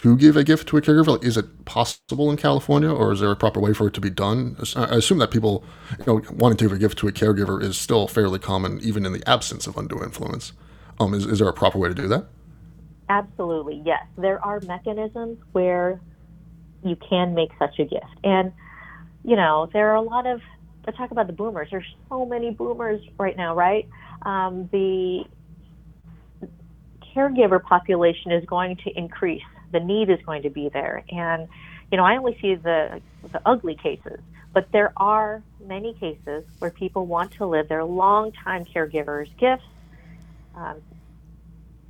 to 0.03 0.17
give 0.17 0.37
a 0.37 0.45
gift 0.45 0.69
to 0.69 0.77
a 0.77 0.83
caregiver? 0.83 1.09
Like, 1.09 1.25
is 1.25 1.37
it 1.37 1.65
possible 1.65 2.31
in 2.31 2.37
California, 2.37 2.91
or 2.91 3.13
is 3.13 3.21
there 3.21 3.31
a 3.31 3.37
proper 3.37 3.61
way 3.61 3.73
for 3.73 3.87
it 3.89 3.95
to 3.95 4.01
be 4.01 4.11
done? 4.11 4.57
I 4.77 4.97
assume 4.97 5.19
that 5.19 5.31
people, 5.31 5.65
you 5.99 6.05
know, 6.07 6.23
wanting 6.33 6.59
to 6.59 6.65
give 6.65 6.73
a 6.73 6.79
gift 6.79 6.99
to 6.99 7.09
a 7.09 7.13
caregiver 7.13 7.63
is 7.63 7.77
still 7.77 8.09
fairly 8.09 8.39
common, 8.39 8.81
even 8.83 9.07
in 9.07 9.13
the 9.13 9.23
absence 9.29 9.67
of 9.67 9.77
undue 9.77 10.03
influence. 10.03 10.53
Um, 11.01 11.15
is, 11.15 11.27
is 11.27 11.39
there 11.39 11.49
a 11.49 11.53
proper 11.53 11.79
way 11.79 11.89
to 11.89 11.95
do 11.95 12.09
that? 12.09 12.27
Absolutely, 13.09 13.83
yes. 13.85 14.05
There 14.17 14.45
are 14.45 14.61
mechanisms 14.61 15.39
where 15.53 16.01
you 16.85 16.97
can 16.97 17.35
make 17.35 17.51
such 17.59 17.79
a 17.79 17.85
gift. 17.85 18.05
And 18.23 18.53
you 19.25 19.37
know, 19.37 19.69
there 19.73 19.91
are 19.91 19.97
a 19.97 20.01
lot 20.01 20.27
of, 20.27 20.41
let's 20.87 20.97
talk 20.97 21.11
about 21.11 21.27
the 21.27 21.33
boomers. 21.33 21.69
There's 21.71 21.85
so 22.09 22.25
many 22.25 22.51
boomers 22.51 23.03
right 23.19 23.37
now, 23.37 23.55
right? 23.55 23.89
Um, 24.23 24.69
the 24.73 25.25
caregiver 27.15 27.63
population 27.63 28.33
is 28.33 28.45
going 28.47 28.77
to 28.85 28.91
increase. 28.97 29.43
The 29.73 29.81
need 29.81 30.11
is 30.11 30.19
going 30.25 30.43
to 30.43 30.51
be 30.51 30.71
there. 30.73 31.05
And, 31.11 31.49
you 31.91 31.99
know, 31.99 32.05
I 32.05 32.17
only 32.17 32.37
see 32.41 32.55
the, 32.55 33.01
the 33.33 33.41
ugly 33.45 33.77
cases, 33.77 34.21
but 34.55 34.69
there 34.73 34.93
are 34.97 35.43
many 35.65 35.95
cases 35.95 36.45
where 36.59 36.71
people 36.71 37.07
want 37.07 37.33
to 37.39 37.47
live 37.47 37.69
their 37.69 37.85
longtime 37.85 38.65
caregivers' 38.65 39.29
gifts, 39.39 39.65
um, 40.55 40.83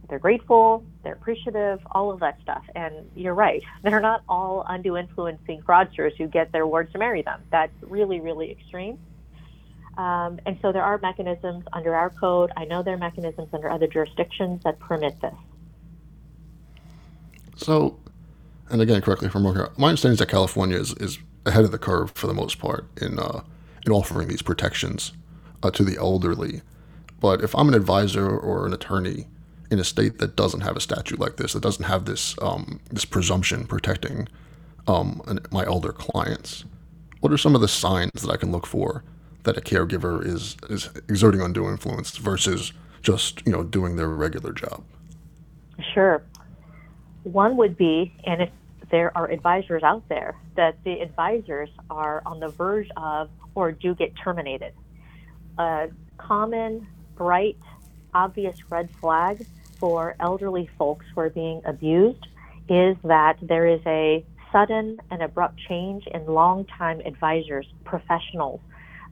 they're 0.08 0.18
grateful, 0.18 0.84
they're 1.04 1.14
appreciative, 1.14 1.80
all 1.92 2.10
of 2.10 2.20
that 2.20 2.38
stuff. 2.42 2.62
And 2.74 2.94
you're 3.14 3.34
right, 3.34 3.62
they're 3.82 4.00
not 4.00 4.22
all 4.28 4.64
undue 4.68 4.96
influencing 4.96 5.62
fraudsters 5.62 6.12
who 6.16 6.26
get 6.26 6.52
their 6.52 6.66
wards 6.66 6.92
to 6.92 6.98
marry 6.98 7.22
them. 7.22 7.40
That's 7.50 7.72
really, 7.82 8.20
really 8.20 8.50
extreme. 8.50 8.98
Um, 9.96 10.38
and 10.46 10.58
so 10.62 10.70
there 10.70 10.84
are 10.84 10.98
mechanisms 11.02 11.64
under 11.72 11.94
our 11.94 12.10
code. 12.10 12.52
I 12.56 12.64
know 12.64 12.82
there 12.82 12.94
are 12.94 12.98
mechanisms 12.98 13.48
under 13.52 13.68
other 13.68 13.88
jurisdictions 13.88 14.60
that 14.64 14.78
permit 14.78 15.20
this. 15.20 15.34
So, 17.58 17.98
and 18.70 18.80
again, 18.80 19.02
correctly 19.02 19.28
from 19.28 19.44
here, 19.44 19.70
my 19.76 19.88
understanding 19.88 20.14
is 20.14 20.18
that 20.20 20.28
California 20.28 20.78
is, 20.78 20.94
is 20.94 21.18
ahead 21.44 21.64
of 21.64 21.72
the 21.72 21.78
curve 21.78 22.12
for 22.12 22.26
the 22.28 22.34
most 22.34 22.58
part 22.58 22.86
in 23.00 23.18
uh, 23.18 23.42
in 23.84 23.92
offering 23.92 24.28
these 24.28 24.42
protections 24.42 25.12
uh, 25.62 25.70
to 25.72 25.82
the 25.82 25.98
elderly. 25.98 26.62
But 27.20 27.42
if 27.42 27.54
I'm 27.56 27.68
an 27.68 27.74
advisor 27.74 28.28
or 28.28 28.66
an 28.66 28.72
attorney 28.72 29.26
in 29.70 29.80
a 29.80 29.84
state 29.84 30.18
that 30.18 30.36
doesn't 30.36 30.60
have 30.60 30.76
a 30.76 30.80
statute 30.80 31.18
like 31.18 31.36
this, 31.36 31.52
that 31.52 31.62
doesn't 31.62 31.84
have 31.84 32.04
this 32.04 32.36
um, 32.40 32.80
this 32.90 33.04
presumption 33.04 33.66
protecting 33.66 34.28
um, 34.86 35.20
my 35.50 35.66
elder 35.66 35.92
clients, 35.92 36.64
what 37.20 37.32
are 37.32 37.38
some 37.38 37.56
of 37.56 37.60
the 37.60 37.68
signs 37.68 38.22
that 38.22 38.30
I 38.30 38.36
can 38.36 38.52
look 38.52 38.66
for 38.66 39.02
that 39.42 39.58
a 39.58 39.60
caregiver 39.60 40.24
is 40.24 40.56
is 40.70 40.90
exerting 41.08 41.40
undue 41.40 41.68
influence 41.68 42.16
versus 42.18 42.72
just 43.02 43.44
you 43.44 43.50
know 43.50 43.64
doing 43.64 43.96
their 43.96 44.08
regular 44.08 44.52
job? 44.52 44.84
Sure. 45.92 46.22
One 47.32 47.58
would 47.58 47.76
be, 47.76 48.14
and 48.24 48.40
if 48.40 48.50
there 48.90 49.16
are 49.16 49.30
advisors 49.30 49.82
out 49.82 50.02
there, 50.08 50.34
that 50.56 50.82
the 50.84 51.00
advisors 51.00 51.68
are 51.90 52.22
on 52.24 52.40
the 52.40 52.48
verge 52.48 52.88
of 52.96 53.28
or 53.54 53.70
do 53.70 53.94
get 53.94 54.14
terminated. 54.16 54.72
A 55.58 55.88
common, 56.16 56.86
bright, 57.16 57.58
obvious 58.14 58.56
red 58.70 58.88
flag 58.98 59.44
for 59.78 60.16
elderly 60.20 60.70
folks 60.78 61.04
who 61.14 61.20
are 61.20 61.28
being 61.28 61.60
abused 61.66 62.26
is 62.70 62.96
that 63.04 63.36
there 63.42 63.66
is 63.66 63.80
a 63.86 64.24
sudden 64.50 64.98
and 65.10 65.22
abrupt 65.22 65.58
change 65.68 66.06
in 66.06 66.24
longtime 66.24 67.00
advisors, 67.04 67.66
professionals 67.84 68.60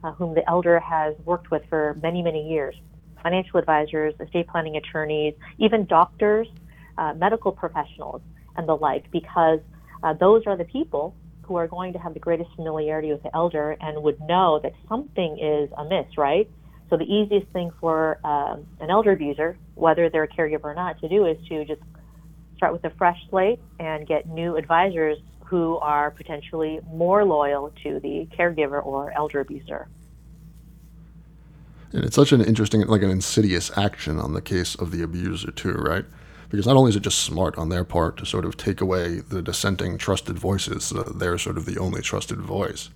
uh, 0.03 0.11
whom 0.13 0.33
the 0.33 0.47
elder 0.49 0.79
has 0.79 1.13
worked 1.23 1.51
with 1.51 1.63
for 1.69 1.95
many, 2.01 2.23
many 2.23 2.49
years 2.49 2.75
financial 3.21 3.59
advisors, 3.59 4.13
estate 4.19 4.47
planning 4.47 4.77
attorneys, 4.77 5.33
even 5.57 5.85
doctors, 5.85 6.47
uh, 6.97 7.13
medical 7.13 7.51
professionals, 7.51 8.21
and 8.55 8.67
the 8.67 8.75
like, 8.75 9.09
because 9.11 9.59
uh, 10.03 10.13
those 10.13 10.45
are 10.47 10.57
the 10.57 10.65
people 10.65 11.15
who 11.43 11.55
are 11.55 11.67
going 11.67 11.93
to 11.93 11.99
have 11.99 12.13
the 12.13 12.19
greatest 12.19 12.49
familiarity 12.55 13.11
with 13.11 13.23
the 13.23 13.33
elder 13.35 13.77
and 13.79 14.03
would 14.03 14.19
know 14.21 14.59
that 14.61 14.73
something 14.89 15.39
is 15.39 15.69
amiss, 15.77 16.17
right? 16.17 16.49
So 16.89 16.97
the 16.97 17.05
easiest 17.05 17.47
thing 17.51 17.71
for 17.79 18.19
um, 18.25 18.65
an 18.79 18.89
elder 18.89 19.11
abuser, 19.11 19.57
whether 19.75 20.09
they're 20.09 20.23
a 20.23 20.27
caregiver 20.27 20.65
or 20.65 20.73
not, 20.73 20.99
to 21.01 21.09
do 21.09 21.25
is 21.25 21.37
to 21.47 21.65
just 21.65 21.81
start 22.55 22.73
with 22.73 22.83
a 22.85 22.89
fresh 22.91 23.19
slate 23.29 23.59
and 23.79 24.07
get 24.07 24.27
new 24.27 24.57
advisors 24.57 25.17
who 25.45 25.77
are 25.77 26.11
potentially 26.11 26.81
more 26.91 27.23
loyal 27.23 27.71
to 27.83 27.99
the 28.01 28.27
caregiver 28.37 28.85
or 28.85 29.11
elder 29.11 29.39
abuser. 29.39 29.87
And 31.93 32.03
it's 32.03 32.15
such 32.15 32.33
an 32.33 32.41
interesting, 32.41 32.81
like 32.87 33.01
an 33.01 33.09
insidious 33.09 33.75
action 33.77 34.19
on 34.19 34.33
the 34.33 34.41
case 34.41 34.75
of 34.75 34.91
the 34.91 35.01
abuser, 35.01 35.51
too, 35.51 35.73
right? 35.73 36.05
Because 36.49 36.65
not 36.65 36.77
only 36.77 36.89
is 36.89 36.95
it 36.95 37.01
just 37.01 37.19
smart 37.19 37.57
on 37.57 37.69
their 37.69 37.83
part 37.83 38.17
to 38.17 38.25
sort 38.25 38.45
of 38.45 38.55
take 38.55 38.79
away 38.79 39.19
the 39.19 39.41
dissenting 39.41 39.97
trusted 39.97 40.39
voices, 40.39 40.85
so 40.85 41.03
they're 41.03 41.37
sort 41.37 41.57
of 41.57 41.65
the 41.65 41.77
only 41.77 42.01
trusted 42.01 42.39
voice, 42.39 42.89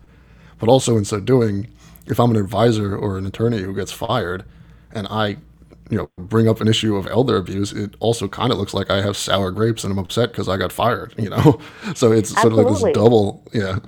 but 0.60 0.70
also 0.70 0.98
in 0.98 1.06
so 1.06 1.20
doing, 1.20 1.68
if 2.06 2.20
I'm 2.20 2.32
an 2.32 2.38
advisor 2.38 2.96
or 2.96 3.18
an 3.18 3.26
attorney 3.26 3.62
who 3.62 3.76
gets 3.76 3.92
fired 3.92 4.46
and 4.94 5.08
I 5.08 5.38
you 5.92 5.98
know 5.98 6.10
bring 6.18 6.48
up 6.48 6.62
an 6.62 6.68
issue 6.68 6.96
of 6.96 7.06
elder 7.08 7.36
abuse 7.36 7.74
it 7.74 7.96
also 8.00 8.28
kind 8.28 8.52
of 8.52 8.58
looks 8.58 8.74
like 8.74 8.90
i 8.90 9.02
have 9.02 9.18
sour 9.18 9.52
grapes 9.52 9.84
and 9.84 9.92
i'm 9.92 10.00
upset 10.00 10.32
because 10.32 10.48
i 10.48 10.56
got 10.56 10.72
fired 10.72 11.14
you 11.18 11.30
know? 11.30 11.60
So 11.96 12.14
it's 12.14 12.32
Absolutely. 12.32 12.64
sort 12.64 12.74
of 12.76 12.82
like 12.82 12.94
this 12.94 13.04
double 13.04 13.44
yeah. 13.54 13.80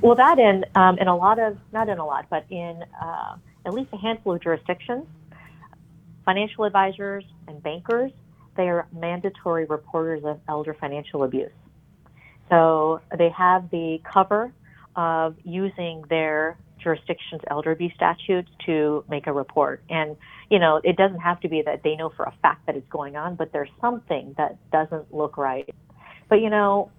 Well 0.00 0.14
that 0.14 0.38
in 0.38 0.64
um, 0.74 0.96
in 0.98 1.08
a 1.08 1.16
lot 1.16 1.38
of 1.38 1.58
not 1.72 1.88
in 1.88 1.98
a 1.98 2.06
lot 2.06 2.26
but 2.30 2.44
in 2.48 2.84
uh, 3.02 3.36
at 3.66 3.74
least 3.74 3.90
a 3.92 3.96
handful 3.96 4.34
of 4.34 4.42
jurisdictions 4.42 5.06
financial 6.24 6.64
advisors 6.64 7.24
and 7.48 7.62
bankers 7.62 8.12
they 8.56 8.68
are 8.68 8.86
mandatory 8.92 9.64
reporters 9.64 10.22
of 10.24 10.40
elder 10.48 10.74
financial 10.74 11.24
abuse 11.24 11.52
so 12.52 13.00
they 13.16 13.30
have 13.30 13.70
the 13.70 13.98
cover 14.12 14.52
of 14.94 15.36
using 15.42 16.04
their 16.10 16.58
jurisdiction's 16.82 17.40
elder 17.50 17.70
abuse 17.70 17.92
statutes 17.96 18.50
to 18.66 19.04
make 19.08 19.26
a 19.26 19.32
report. 19.32 19.82
And, 19.88 20.16
you 20.50 20.58
know, 20.58 20.78
it 20.84 20.96
doesn't 20.96 21.20
have 21.20 21.40
to 21.40 21.48
be 21.48 21.62
that 21.62 21.82
they 21.82 21.96
know 21.96 22.10
for 22.14 22.24
a 22.24 22.34
fact 22.42 22.66
that 22.66 22.76
it's 22.76 22.88
going 22.90 23.16
on, 23.16 23.36
but 23.36 23.52
there's 23.52 23.70
something 23.80 24.34
that 24.36 24.58
doesn't 24.70 25.14
look 25.14 25.38
right. 25.38 25.74
But, 26.28 26.42
you 26.42 26.50
know, 26.50 26.90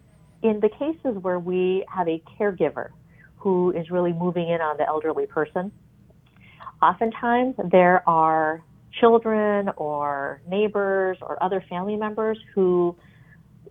in 0.42 0.60
the 0.60 0.70
cases 0.70 1.22
where 1.22 1.38
we 1.38 1.86
have 1.94 2.08
a 2.08 2.20
caregiver 2.40 2.90
who 3.38 3.72
is 3.72 3.92
really 3.92 4.14
moving 4.14 4.50
in 4.50 4.60
on 4.60 4.78
the 4.78 4.88
elderly 4.88 5.28
person, 5.28 5.72
oftentimes 6.82 7.56
there 7.72 8.08
are 8.10 8.64
children 9.00 9.70
or 9.78 10.42
neighbors 10.48 11.18
or 11.22 11.42
other 11.42 11.64
family 11.70 11.96
members 11.96 12.38
who 12.54 12.96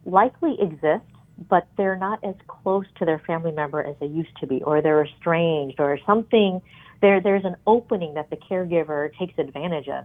likely 0.04 0.56
exist 0.60 1.04
but 1.48 1.66
they're 1.76 1.96
not 1.96 2.22
as 2.24 2.34
close 2.46 2.84
to 2.98 3.04
their 3.04 3.18
family 3.20 3.52
member 3.52 3.82
as 3.82 3.96
they 4.00 4.06
used 4.06 4.36
to 4.40 4.46
be, 4.46 4.62
or 4.62 4.82
they're 4.82 5.04
estranged, 5.04 5.80
or 5.80 5.98
something. 6.06 6.60
There, 7.00 7.20
there's 7.20 7.44
an 7.44 7.56
opening 7.66 8.14
that 8.14 8.30
the 8.30 8.36
caregiver 8.36 9.16
takes 9.18 9.34
advantage 9.38 9.88
of. 9.88 10.04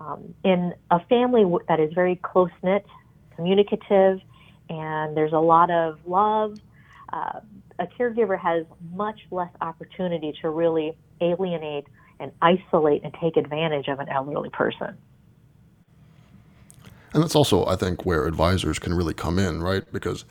Um, 0.00 0.34
in 0.44 0.74
a 0.90 1.00
family 1.06 1.44
that 1.68 1.80
is 1.80 1.92
very 1.92 2.16
close 2.16 2.50
knit, 2.62 2.86
communicative, 3.34 4.20
and 4.68 5.16
there's 5.16 5.32
a 5.32 5.40
lot 5.40 5.70
of 5.70 5.98
love, 6.06 6.58
uh, 7.12 7.40
a 7.78 7.86
caregiver 7.86 8.38
has 8.38 8.64
much 8.92 9.20
less 9.30 9.50
opportunity 9.60 10.34
to 10.42 10.50
really 10.50 10.96
alienate 11.20 11.86
and 12.20 12.32
isolate 12.42 13.02
and 13.04 13.14
take 13.20 13.36
advantage 13.36 13.88
of 13.88 14.00
an 14.00 14.08
elderly 14.08 14.50
person. 14.50 14.96
And 17.14 17.22
that's 17.22 17.34
also, 17.34 17.66
I 17.66 17.76
think, 17.76 18.04
where 18.04 18.26
advisors 18.26 18.78
can 18.78 18.94
really 18.94 19.14
come 19.14 19.38
in, 19.38 19.62
right? 19.62 19.90
Because 19.92 20.24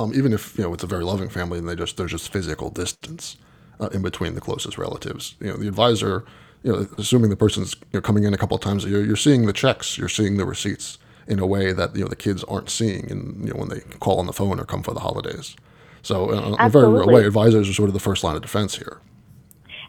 um, 0.00 0.12
even 0.14 0.32
if 0.32 0.56
you 0.56 0.64
know 0.64 0.72
it's 0.72 0.84
a 0.84 0.86
very 0.86 1.04
loving 1.04 1.28
family 1.28 1.58
and 1.58 1.68
they 1.68 1.76
just 1.76 1.96
there's 1.96 2.10
just 2.10 2.32
physical 2.32 2.70
distance 2.70 3.36
uh, 3.80 3.88
in 3.88 4.02
between 4.02 4.34
the 4.34 4.40
closest 4.40 4.78
relatives, 4.78 5.34
you 5.40 5.48
know, 5.48 5.56
the 5.56 5.68
advisor, 5.68 6.24
you 6.62 6.72
know, 6.72 6.86
assuming 6.98 7.30
the 7.30 7.36
person's 7.36 7.74
you 7.74 7.98
know, 7.98 8.00
coming 8.00 8.24
in 8.24 8.32
a 8.32 8.38
couple 8.38 8.56
of 8.56 8.62
times 8.62 8.84
a 8.84 8.88
year, 8.88 9.04
you're 9.04 9.16
seeing 9.16 9.46
the 9.46 9.52
checks, 9.52 9.98
you're 9.98 10.08
seeing 10.08 10.36
the 10.36 10.46
receipts 10.46 10.98
in 11.26 11.38
a 11.38 11.46
way 11.46 11.72
that 11.72 11.94
you 11.94 12.02
know 12.02 12.08
the 12.08 12.16
kids 12.16 12.44
aren't 12.44 12.70
seeing, 12.70 13.10
and 13.10 13.46
you 13.46 13.52
know, 13.52 13.60
when 13.60 13.68
they 13.68 13.80
call 13.98 14.18
on 14.18 14.26
the 14.26 14.32
phone 14.32 14.58
or 14.58 14.64
come 14.64 14.82
for 14.82 14.94
the 14.94 15.00
holidays. 15.00 15.56
So, 16.02 16.30
uh, 16.30 16.54
in 16.54 16.66
a 16.66 16.68
very 16.70 16.88
real 16.88 17.06
way, 17.08 17.24
advisors 17.24 17.68
are 17.68 17.72
sort 17.74 17.88
of 17.88 17.94
the 17.94 18.00
first 18.00 18.22
line 18.22 18.36
of 18.36 18.42
defense 18.42 18.76
here. 18.76 19.00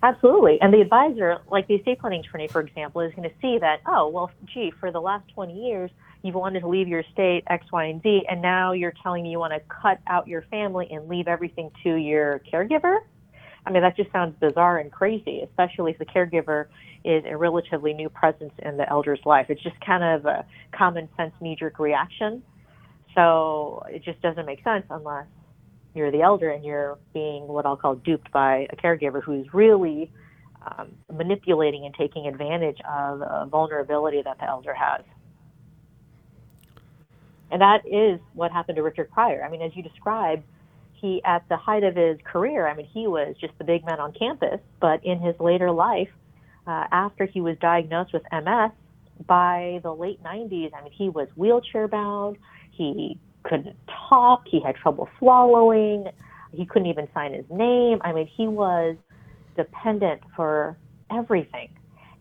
Absolutely. 0.03 0.59
And 0.61 0.73
the 0.73 0.81
advisor, 0.81 1.39
like 1.49 1.67
the 1.67 1.75
estate 1.75 1.99
planning 1.99 2.21
attorney, 2.21 2.47
for 2.47 2.61
example, 2.61 3.01
is 3.01 3.13
going 3.15 3.27
to 3.27 3.35
see 3.41 3.57
that, 3.59 3.81
oh, 3.87 4.07
well, 4.09 4.31
gee, 4.53 4.71
for 4.79 4.91
the 4.91 5.01
last 5.01 5.27
20 5.33 5.53
years, 5.53 5.89
you've 6.21 6.35
wanted 6.35 6.59
to 6.61 6.67
leave 6.67 6.87
your 6.87 6.99
estate 6.99 7.43
X, 7.47 7.65
Y, 7.71 7.85
and 7.85 8.01
Z, 8.03 8.23
and 8.29 8.41
now 8.41 8.73
you're 8.73 8.93
telling 9.01 9.23
me 9.23 9.31
you 9.31 9.39
want 9.39 9.53
to 9.53 9.61
cut 9.81 9.99
out 10.07 10.27
your 10.27 10.43
family 10.43 10.87
and 10.91 11.07
leave 11.07 11.27
everything 11.27 11.71
to 11.83 11.95
your 11.95 12.41
caregiver? 12.51 12.97
I 13.65 13.71
mean, 13.71 13.81
that 13.83 13.97
just 13.97 14.11
sounds 14.11 14.35
bizarre 14.39 14.77
and 14.77 14.91
crazy, 14.91 15.41
especially 15.41 15.91
if 15.91 15.97
the 15.97 16.05
caregiver 16.05 16.67
is 17.03 17.23
a 17.27 17.35
relatively 17.35 17.93
new 17.93 18.07
presence 18.07 18.53
in 18.59 18.77
the 18.77 18.89
elder's 18.89 19.19
life. 19.25 19.47
It's 19.49 19.61
just 19.61 19.79
kind 19.81 20.03
of 20.03 20.25
a 20.25 20.45
common 20.71 21.09
sense 21.17 21.33
knee 21.41 21.57
jerk 21.59 21.79
reaction. 21.79 22.43
So 23.13 23.83
it 23.89 24.03
just 24.03 24.21
doesn't 24.21 24.45
make 24.45 24.63
sense 24.63 24.85
unless 24.89 25.25
you're 25.97 26.11
the 26.11 26.21
elder 26.21 26.51
and 26.51 26.63
you're 26.63 26.97
being 27.13 27.47
what 27.47 27.65
I'll 27.65 27.75
call 27.75 27.95
duped 27.95 28.31
by 28.31 28.67
a 28.69 28.75
caregiver 28.75 29.21
who's 29.21 29.53
really 29.53 30.11
um, 30.65 30.91
manipulating 31.11 31.85
and 31.85 31.93
taking 31.95 32.27
advantage 32.27 32.77
of 32.87 33.21
a 33.21 33.47
vulnerability 33.49 34.21
that 34.23 34.37
the 34.39 34.45
elder 34.45 34.73
has. 34.73 35.01
And 37.49 37.61
that 37.61 37.87
is 37.87 38.19
what 38.33 38.51
happened 38.51 38.75
to 38.75 38.83
Richard 38.83 39.09
Pryor. 39.11 39.43
I 39.43 39.49
mean, 39.49 39.61
as 39.61 39.75
you 39.75 39.83
described, 39.83 40.43
he, 40.93 41.21
at 41.23 41.47
the 41.49 41.57
height 41.57 41.83
of 41.83 41.95
his 41.95 42.17
career, 42.23 42.67
I 42.67 42.75
mean, 42.75 42.87
he 42.87 43.07
was 43.07 43.35
just 43.39 43.53
the 43.57 43.63
big 43.63 43.85
man 43.85 43.99
on 43.99 44.13
campus, 44.13 44.59
but 44.81 45.05
in 45.05 45.19
his 45.19 45.35
later 45.39 45.71
life, 45.71 46.09
uh, 46.65 46.85
after 46.91 47.25
he 47.25 47.39
was 47.39 47.55
diagnosed 47.59 48.13
with 48.13 48.23
MS, 48.31 48.71
by 49.25 49.79
the 49.83 49.93
late 49.93 50.21
90s, 50.23 50.73
I 50.73 50.83
mean, 50.83 50.91
he 50.91 51.09
was 51.09 51.27
wheelchair 51.35 51.87
bound. 51.87 52.37
He 52.71 53.17
couldn't 53.43 53.75
talk. 54.09 54.43
He 54.47 54.61
had 54.61 54.75
trouble 54.75 55.09
swallowing. 55.19 56.05
He 56.53 56.65
couldn't 56.65 56.87
even 56.87 57.07
sign 57.13 57.33
his 57.33 57.45
name. 57.49 57.99
I 58.01 58.13
mean, 58.13 58.27
he 58.27 58.47
was 58.47 58.95
dependent 59.55 60.21
for 60.35 60.77
everything. 61.11 61.69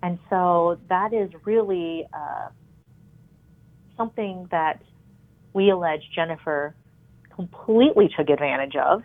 And 0.03 0.19
so 0.31 0.79
that 0.89 1.13
is 1.13 1.31
really 1.45 2.07
uh, 2.13 2.49
something 3.97 4.49
that 4.51 4.83
we 5.53 5.71
allege 5.71 6.03
Jennifer 6.15 6.75
completely 7.35 8.09
took 8.17 8.29
advantage 8.29 8.77
of. 8.77 9.03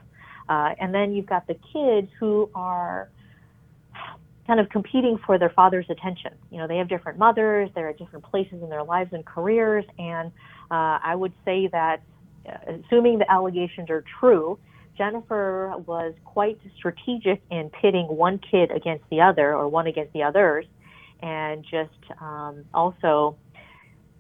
Uh, 0.50 0.74
and 0.80 0.94
then 0.94 1.14
you've 1.14 1.28
got 1.28 1.48
the 1.48 1.56
kids 1.74 2.12
who 2.20 2.50
are 2.54 3.10
kind 4.52 4.60
of 4.60 4.68
competing 4.68 5.18
for 5.26 5.40
their 5.40 5.52
father's 5.52 5.86
attention. 5.90 6.34
You 6.50 6.58
know, 6.58 6.68
they 6.68 6.76
have 6.76 6.90
different 6.90 7.18
mothers, 7.18 7.70
they're 7.74 7.88
at 7.88 7.98
different 7.98 8.26
places 8.26 8.62
in 8.62 8.68
their 8.68 8.84
lives 8.84 9.14
and 9.14 9.26
careers, 9.26 9.86
and 9.98 10.30
uh, 10.70 11.00
I 11.02 11.16
would 11.16 11.32
say 11.46 11.70
that, 11.72 12.02
uh, 12.46 12.74
assuming 12.86 13.18
the 13.20 13.32
allegations 13.32 13.90
are 13.90 14.04
true, 14.20 14.60
Jennifer 14.98 15.74
was 15.86 16.14
quite 16.26 16.60
strategic 16.76 17.42
in 17.50 17.70
pitting 17.70 18.08
one 18.08 18.40
kid 18.40 18.72
against 18.72 19.06
the 19.10 19.22
other 19.22 19.56
or 19.56 19.70
one 19.70 19.88
against 19.88 20.12
the 20.12 20.24
others, 20.24 20.66
and 21.22 21.64
just 21.64 22.20
um, 22.20 22.66
also 22.74 23.38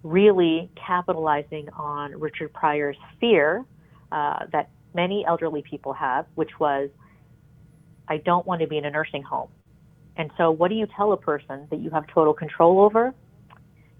really 0.03 0.71
capitalizing 0.87 1.67
on 1.75 2.17
Richard 2.17 2.53
Pryor's 2.53 2.95
fear 3.19 3.65
uh, 4.13 4.45
that 4.53 4.69
many 4.93 5.25
elderly 5.25 5.61
people 5.61 5.91
have, 5.91 6.25
which 6.35 6.57
was, 6.57 6.89
I 8.07 8.15
don't 8.15 8.47
want 8.47 8.61
to 8.61 8.67
be 8.67 8.77
in 8.77 8.85
a 8.85 8.91
nursing 8.91 9.23
home. 9.23 9.49
And 10.17 10.31
so, 10.37 10.51
what 10.51 10.69
do 10.69 10.75
you 10.75 10.87
tell 10.95 11.13
a 11.13 11.17
person 11.17 11.67
that 11.69 11.79
you 11.79 11.89
have 11.91 12.05
total 12.07 12.33
control 12.33 12.81
over? 12.81 13.13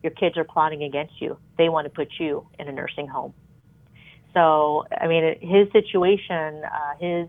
Your 0.03 0.11
kids 0.11 0.37
are 0.37 0.43
plotting 0.43 0.83
against 0.83 1.21
you. 1.21 1.37
They 1.57 1.69
want 1.69 1.85
to 1.85 1.89
put 1.89 2.09
you 2.19 2.45
in 2.59 2.67
a 2.67 2.71
nursing 2.71 3.07
home. 3.07 3.33
So, 4.33 4.85
I 4.99 5.07
mean, 5.07 5.35
his 5.41 5.71
situation, 5.71 6.63
uh, 6.63 6.93
his 6.99 7.27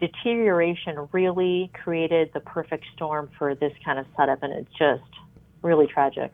deterioration 0.00 1.08
really 1.12 1.70
created 1.74 2.30
the 2.32 2.40
perfect 2.40 2.84
storm 2.94 3.30
for 3.38 3.54
this 3.54 3.72
kind 3.84 3.98
of 3.98 4.06
setup, 4.16 4.42
and 4.42 4.52
it's 4.52 4.72
just 4.78 5.02
really 5.62 5.86
tragic. 5.86 6.32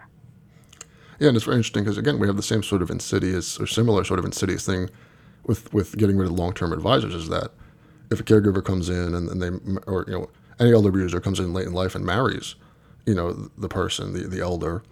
Yeah, 1.18 1.28
and 1.28 1.36
it's 1.36 1.46
very 1.46 1.56
interesting 1.56 1.84
because 1.84 1.98
again, 1.98 2.18
we 2.18 2.26
have 2.26 2.36
the 2.36 2.42
same 2.42 2.62
sort 2.62 2.82
of 2.82 2.90
insidious 2.90 3.58
or 3.58 3.66
similar 3.66 4.04
sort 4.04 4.18
of 4.18 4.24
insidious 4.24 4.64
thing 4.66 4.90
with 5.44 5.72
with 5.72 5.96
getting 5.96 6.16
rid 6.16 6.26
of 6.26 6.32
long 6.32 6.52
term 6.52 6.72
advisors. 6.72 7.14
Is 7.14 7.28
that 7.28 7.52
if 8.10 8.20
a 8.20 8.22
caregiver 8.22 8.64
comes 8.64 8.88
in 8.88 9.14
and, 9.14 9.28
and 9.28 9.42
they 9.42 9.48
or 9.86 10.04
you 10.06 10.12
know 10.12 10.30
any 10.58 10.72
elder 10.72 10.88
abuser 10.88 11.20
comes 11.20 11.40
in 11.40 11.52
late 11.52 11.66
in 11.66 11.72
life 11.72 11.94
and 11.94 12.04
marries, 12.04 12.54
you 13.04 13.14
know, 13.14 13.50
the 13.56 13.68
person, 13.68 14.12
the, 14.12 14.26
the 14.26 14.40
elder, 14.40 14.82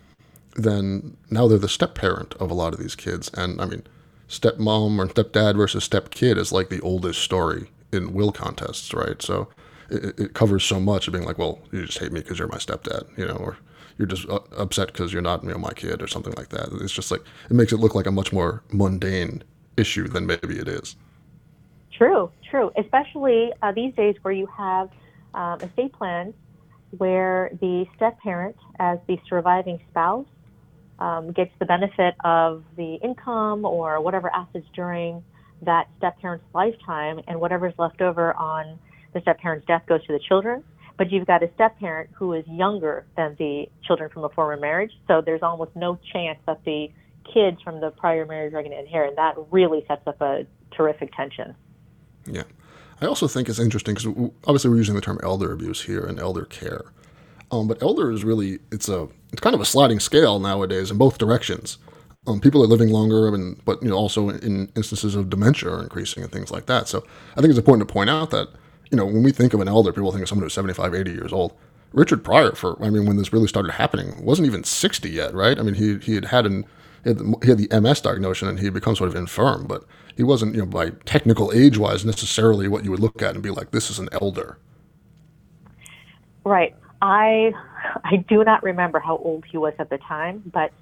then 0.56 1.16
now 1.30 1.48
they're 1.48 1.58
the 1.58 1.68
step 1.68 1.94
parent 1.94 2.34
of 2.34 2.50
a 2.50 2.54
lot 2.54 2.72
of 2.72 2.80
these 2.80 2.94
kids. 2.94 3.30
And 3.34 3.60
I 3.60 3.66
mean, 3.66 3.82
stepmom 4.28 4.98
or 4.98 5.06
stepdad 5.06 5.56
versus 5.56 5.88
stepkid 5.88 6.36
is 6.38 6.52
like 6.52 6.68
the 6.68 6.80
oldest 6.80 7.20
story 7.20 7.70
in 7.92 8.12
will 8.12 8.32
contests, 8.32 8.92
right? 8.94 9.20
So 9.20 9.48
it, 9.90 10.18
it 10.18 10.34
covers 10.34 10.64
so 10.64 10.80
much 10.80 11.06
of 11.06 11.12
being 11.12 11.24
like, 11.24 11.38
well, 11.38 11.60
you 11.72 11.84
just 11.86 11.98
hate 11.98 12.12
me 12.12 12.20
because 12.20 12.38
you're 12.38 12.48
my 12.48 12.58
stepdad, 12.58 13.16
you 13.16 13.26
know, 13.26 13.36
or 13.36 13.56
you're 13.98 14.08
just 14.08 14.28
uh, 14.28 14.40
upset 14.56 14.88
because 14.88 15.12
you're 15.12 15.22
not 15.22 15.42
you 15.44 15.50
know, 15.50 15.58
my 15.58 15.72
kid 15.72 16.02
or 16.02 16.06
something 16.06 16.34
like 16.36 16.48
that. 16.50 16.68
It's 16.80 16.92
just 16.92 17.10
like, 17.10 17.22
it 17.48 17.54
makes 17.54 17.72
it 17.72 17.78
look 17.78 17.94
like 17.94 18.06
a 18.06 18.12
much 18.12 18.32
more 18.32 18.62
mundane 18.72 19.42
issue 19.76 20.08
than 20.08 20.26
maybe 20.26 20.58
it 20.58 20.68
is. 20.68 20.96
True, 21.92 22.30
true. 22.50 22.72
Especially 22.76 23.52
uh, 23.62 23.72
these 23.72 23.94
days 23.94 24.16
where 24.22 24.34
you 24.34 24.46
have 24.46 24.90
um, 25.34 25.60
estate 25.60 25.92
plans 25.92 26.34
where 26.98 27.50
the 27.60 27.86
step 27.96 28.18
parent, 28.20 28.56
as 28.78 28.98
the 29.06 29.18
surviving 29.28 29.80
spouse, 29.90 30.26
um, 30.98 31.32
gets 31.32 31.50
the 31.58 31.64
benefit 31.64 32.14
of 32.24 32.62
the 32.76 32.94
income 33.02 33.64
or 33.64 34.00
whatever 34.00 34.30
assets 34.34 34.66
during 34.74 35.22
that 35.62 35.88
step 35.98 36.18
parent's 36.20 36.44
lifetime, 36.54 37.20
and 37.26 37.40
whatever's 37.40 37.74
left 37.78 38.00
over 38.00 38.34
on 38.34 38.78
the 39.12 39.20
step 39.20 39.38
parent's 39.40 39.66
death 39.66 39.82
goes 39.86 40.04
to 40.06 40.12
the 40.12 40.20
children. 40.28 40.62
But 40.96 41.10
you've 41.10 41.26
got 41.26 41.42
a 41.42 41.50
step 41.54 41.78
parent 41.80 42.10
who 42.14 42.32
is 42.34 42.46
younger 42.46 43.06
than 43.16 43.34
the 43.38 43.66
children 43.84 44.10
from 44.10 44.24
a 44.24 44.28
former 44.28 44.56
marriage, 44.56 44.92
so 45.08 45.20
there's 45.24 45.42
almost 45.42 45.74
no 45.74 45.98
chance 46.12 46.38
that 46.46 46.64
the 46.64 46.92
kids 47.32 47.60
from 47.62 47.80
the 47.80 47.90
prior 47.90 48.26
marriage 48.26 48.54
are 48.54 48.62
going 48.62 48.70
to 48.72 48.78
inherit. 48.78 49.10
And 49.10 49.18
that 49.18 49.34
really 49.50 49.84
sets 49.88 50.06
up 50.06 50.20
a 50.20 50.46
terrific 50.76 51.12
tension. 51.16 51.56
Yeah. 52.26 52.44
I 53.00 53.06
also 53.06 53.28
think 53.28 53.48
it's 53.48 53.58
interesting 53.58 53.94
because 53.94 54.32
obviously 54.46 54.70
we're 54.70 54.76
using 54.76 54.94
the 54.94 55.00
term 55.00 55.18
elder 55.22 55.52
abuse 55.52 55.82
here 55.82 56.04
and 56.04 56.18
elder 56.18 56.44
care, 56.44 56.84
um, 57.50 57.68
but 57.68 57.82
elder 57.82 58.10
is 58.10 58.24
really 58.24 58.60
it's 58.70 58.88
a 58.88 59.08
it's 59.32 59.40
kind 59.40 59.54
of 59.54 59.60
a 59.60 59.64
sliding 59.64 60.00
scale 60.00 60.38
nowadays 60.38 60.90
in 60.90 60.98
both 60.98 61.18
directions. 61.18 61.78
Um, 62.26 62.40
people 62.40 62.62
are 62.62 62.66
living 62.66 62.88
longer, 62.90 63.28
and 63.28 63.62
but 63.64 63.82
you 63.82 63.88
know 63.88 63.96
also 63.96 64.30
in 64.30 64.70
instances 64.76 65.14
of 65.14 65.28
dementia 65.28 65.70
are 65.70 65.82
increasing 65.82 66.22
and 66.22 66.32
things 66.32 66.50
like 66.50 66.66
that. 66.66 66.88
So 66.88 67.04
I 67.32 67.40
think 67.40 67.50
it's 67.50 67.58
important 67.58 67.86
to 67.86 67.92
point 67.92 68.10
out 68.10 68.30
that 68.30 68.48
you 68.90 68.96
know 68.96 69.06
when 69.06 69.22
we 69.22 69.32
think 69.32 69.54
of 69.54 69.60
an 69.60 69.68
elder, 69.68 69.92
people 69.92 70.10
think 70.12 70.22
of 70.22 70.28
someone 70.28 70.44
who's 70.44 70.54
75, 70.54 70.94
80 70.94 71.10
years 71.10 71.32
old. 71.32 71.52
Richard 71.92 72.24
Pryor, 72.24 72.52
for 72.52 72.82
I 72.82 72.90
mean, 72.90 73.06
when 73.06 73.16
this 73.16 73.32
really 73.32 73.46
started 73.46 73.72
happening, 73.72 74.24
wasn't 74.24 74.46
even 74.46 74.64
60 74.64 75.08
yet, 75.10 75.32
right? 75.34 75.58
I 75.58 75.62
mean, 75.62 75.74
he 75.74 75.98
he 75.98 76.14
had 76.14 76.26
had 76.26 76.46
an 76.46 76.64
he 77.04 77.10
had, 77.10 77.18
the, 77.18 77.36
he 77.42 77.48
had 77.48 77.58
the 77.58 77.80
MS 77.80 78.00
diagnosis 78.00 78.48
and 78.48 78.58
he 78.58 78.64
had 78.64 78.74
become 78.74 78.96
sort 78.96 79.08
of 79.08 79.14
infirm, 79.14 79.66
but 79.66 79.84
he 80.16 80.22
wasn't, 80.22 80.54
you 80.54 80.60
know, 80.60 80.66
by 80.66 80.90
technical 81.04 81.52
age 81.52 81.78
wise 81.78 82.04
necessarily 82.04 82.66
what 82.68 82.84
you 82.84 82.90
would 82.90 83.00
look 83.00 83.22
at 83.22 83.34
and 83.34 83.42
be 83.42 83.50
like, 83.50 83.70
this 83.70 83.90
is 83.90 83.98
an 83.98 84.08
elder. 84.12 84.58
Right. 86.44 86.74
I 87.00 87.52
I 88.04 88.16
do 88.28 88.42
not 88.44 88.62
remember 88.62 88.98
how 88.98 89.18
old 89.18 89.44
he 89.44 89.58
was 89.58 89.74
at 89.78 89.90
the 89.90 89.98
time, 89.98 90.42
but 90.52 90.72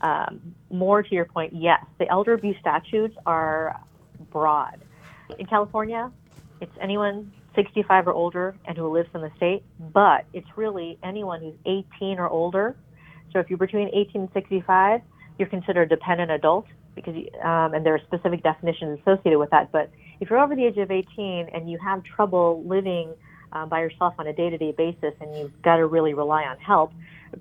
um, 0.00 0.54
more 0.70 1.02
to 1.02 1.14
your 1.14 1.24
point, 1.24 1.52
yes, 1.54 1.84
the 1.98 2.08
elder 2.08 2.34
abuse 2.34 2.56
statutes 2.60 3.16
are 3.26 3.80
broad. 4.30 4.80
In 5.38 5.46
California, 5.46 6.10
it's 6.60 6.72
anyone 6.80 7.32
65 7.54 8.08
or 8.08 8.12
older 8.12 8.54
and 8.64 8.76
who 8.76 8.88
lives 8.92 9.08
in 9.14 9.20
the 9.20 9.32
state, 9.36 9.62
but 9.92 10.24
it's 10.32 10.46
really 10.56 10.98
anyone 11.02 11.40
who's 11.40 11.54
18 11.66 12.18
or 12.18 12.28
older. 12.28 12.76
So 13.32 13.40
if 13.40 13.50
you're 13.50 13.58
between 13.58 13.88
18 13.92 14.22
and 14.22 14.30
65, 14.32 15.00
you're 15.38 15.48
considered 15.48 15.92
a 15.92 15.96
dependent 15.96 16.30
adult 16.30 16.66
because 16.94 17.14
um, 17.44 17.74
and 17.74 17.86
there 17.86 17.94
are 17.94 18.00
specific 18.00 18.42
definitions 18.42 18.98
associated 19.00 19.38
with 19.38 19.50
that. 19.50 19.70
But 19.72 19.90
if 20.20 20.30
you're 20.30 20.40
over 20.40 20.54
the 20.56 20.64
age 20.64 20.78
of 20.78 20.90
18 20.90 21.48
and 21.52 21.70
you 21.70 21.78
have 21.78 22.02
trouble 22.04 22.64
living 22.66 23.14
uh, 23.52 23.66
by 23.66 23.80
yourself 23.80 24.14
on 24.18 24.26
a 24.26 24.32
day-to-day 24.32 24.74
basis, 24.76 25.14
and 25.20 25.36
you've 25.36 25.62
got 25.62 25.76
to 25.76 25.86
really 25.86 26.12
rely 26.12 26.42
on 26.42 26.58
help, 26.58 26.92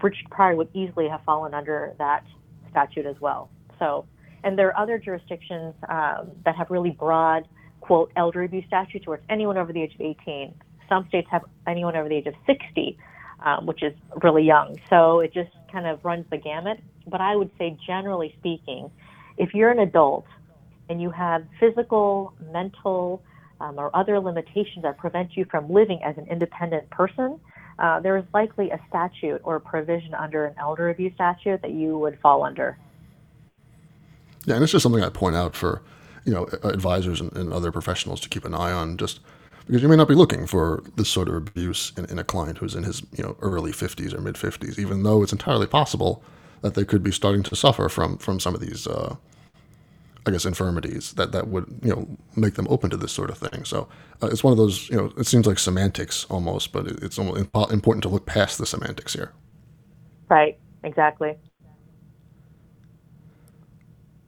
Richard 0.02 0.30
Pryor 0.30 0.56
would 0.56 0.70
easily 0.74 1.08
have 1.10 1.22
fallen 1.26 1.54
under 1.54 1.94
that 1.98 2.24
statute 2.70 3.06
as 3.06 3.20
well. 3.20 3.50
So, 3.80 4.06
and 4.44 4.58
there 4.58 4.68
are 4.68 4.78
other 4.78 4.98
jurisdictions 4.98 5.74
um, 5.90 6.32
that 6.46 6.56
have 6.56 6.70
really 6.70 6.92
broad 6.92 7.48
quote 7.82 8.12
elder 8.16 8.44
abuse 8.44 8.66
statutes 8.68 9.08
where 9.08 9.18
it's 9.18 9.26
anyone 9.30 9.58
over 9.58 9.74
the 9.74 9.82
age 9.82 9.96
of 9.96 10.02
18. 10.02 10.54
Some 10.90 11.08
states 11.08 11.28
have 11.32 11.44
anyone 11.66 11.96
over 11.96 12.08
the 12.08 12.16
age 12.16 12.28
of 12.28 12.34
60, 12.46 12.98
um, 13.44 13.66
which 13.66 13.84
is 13.84 13.94
really 14.24 14.44
young. 14.44 14.80
So 14.90 15.20
it 15.20 15.34
just 15.34 15.52
kind 15.72 15.88
of 15.88 16.04
runs 16.04 16.26
the 16.30 16.38
gamut. 16.38 16.80
But 17.06 17.22
I 17.22 17.36
would 17.36 17.52
say, 17.58 17.78
generally 17.86 18.36
speaking, 18.40 18.92
if 19.38 19.54
you're 19.54 19.72
an 19.72 19.80
adult 19.80 20.26
and 20.90 21.02
you 21.02 21.10
have 21.12 21.46
physical, 21.60 22.34
mental, 22.52 23.22
um, 23.60 23.80
or 23.80 23.96
other 23.96 24.20
limitations 24.20 24.84
that 24.84 24.98
prevent 24.98 25.36
you 25.36 25.46
from 25.46 25.72
living 25.72 26.02
as 26.04 26.18
an 26.18 26.28
independent 26.28 26.90
person, 26.90 27.40
uh, 27.80 28.00
there 28.00 28.18
is 28.18 28.26
likely 28.34 28.72
a 28.72 28.80
statute 28.90 29.42
or 29.44 29.58
a 29.58 29.62
provision 29.62 30.14
under 30.14 30.46
an 30.46 30.56
elder 30.60 30.90
abuse 30.90 31.14
statute 31.16 31.62
that 31.62 31.72
you 31.72 31.98
would 31.98 32.20
fall 32.20 32.44
under. 32.44 32.78
Yeah, 34.46 34.56
and 34.56 34.64
it's 34.64 34.72
just 34.72 34.84
something 34.84 35.04
I 35.04 35.10
point 35.10 35.36
out 35.36 35.56
for 35.56 35.82
you 36.26 36.34
know 36.34 36.48
advisors 36.64 37.22
and, 37.22 37.36
and 37.36 37.54
other 37.54 37.72
professionals 37.72 38.20
to 38.22 38.30
keep 38.30 38.46
an 38.46 38.54
eye 38.54 38.72
on, 38.72 38.98
just 38.98 39.20
because 39.68 39.82
you 39.84 39.90
may 39.90 39.98
not 39.98 40.08
be 40.08 40.16
looking 40.16 40.48
for 40.48 40.82
this 40.96 41.10
sort 41.10 41.28
of 41.28 41.36
abuse 41.36 41.92
in, 41.98 42.06
in 42.06 42.18
a 42.18 42.24
client 42.24 42.58
who's 42.58 42.74
in 42.74 42.84
his 42.84 43.04
you 43.16 43.24
know 43.24 43.36
early 43.42 43.72
50s 43.72 44.14
or 44.14 44.22
mid 44.22 44.36
50s, 44.36 44.80
even 44.80 45.04
though 45.04 45.22
it's 45.22 45.34
entirely 45.34 45.68
possible 45.68 46.24
that 46.62 46.74
they 46.74 46.86
could 46.86 47.04
be 47.04 47.12
starting 47.12 47.44
to 47.44 47.56
suffer 47.56 47.90
from 47.90 48.18
from 48.18 48.40
some 48.40 48.56
of 48.56 48.62
these. 48.62 48.88
Uh, 48.88 49.16
I 50.26 50.32
guess 50.32 50.46
infirmities 50.46 51.14
that 51.14 51.32
that 51.32 51.48
would 51.48 51.80
you 51.82 51.90
know 51.90 52.18
make 52.36 52.56
them 52.56 52.68
open 52.70 52.90
to 52.90 52.98
this 52.98 53.14
sort 53.14 53.30
of 53.30 53.38
thing. 53.38 53.64
So 53.64 53.88
uh, 54.22 54.28
it's 54.28 54.44
one 54.44 54.52
of 54.52 54.58
those 54.58 54.90
you 54.90 54.98
know 54.98 55.14
it 55.18 55.26
seems 55.26 55.48
like 55.48 55.58
semantics 55.58 56.26
almost, 56.26 56.74
but 56.74 56.88
it's 56.88 57.18
almost 57.18 57.48
important 57.72 58.04
to 58.04 58.10
look 58.10 58.26
past 58.26 58.58
the 58.58 58.66
semantics 58.66 59.14
here. 59.14 59.32
Right. 60.30 60.60
Exactly. 60.84 61.36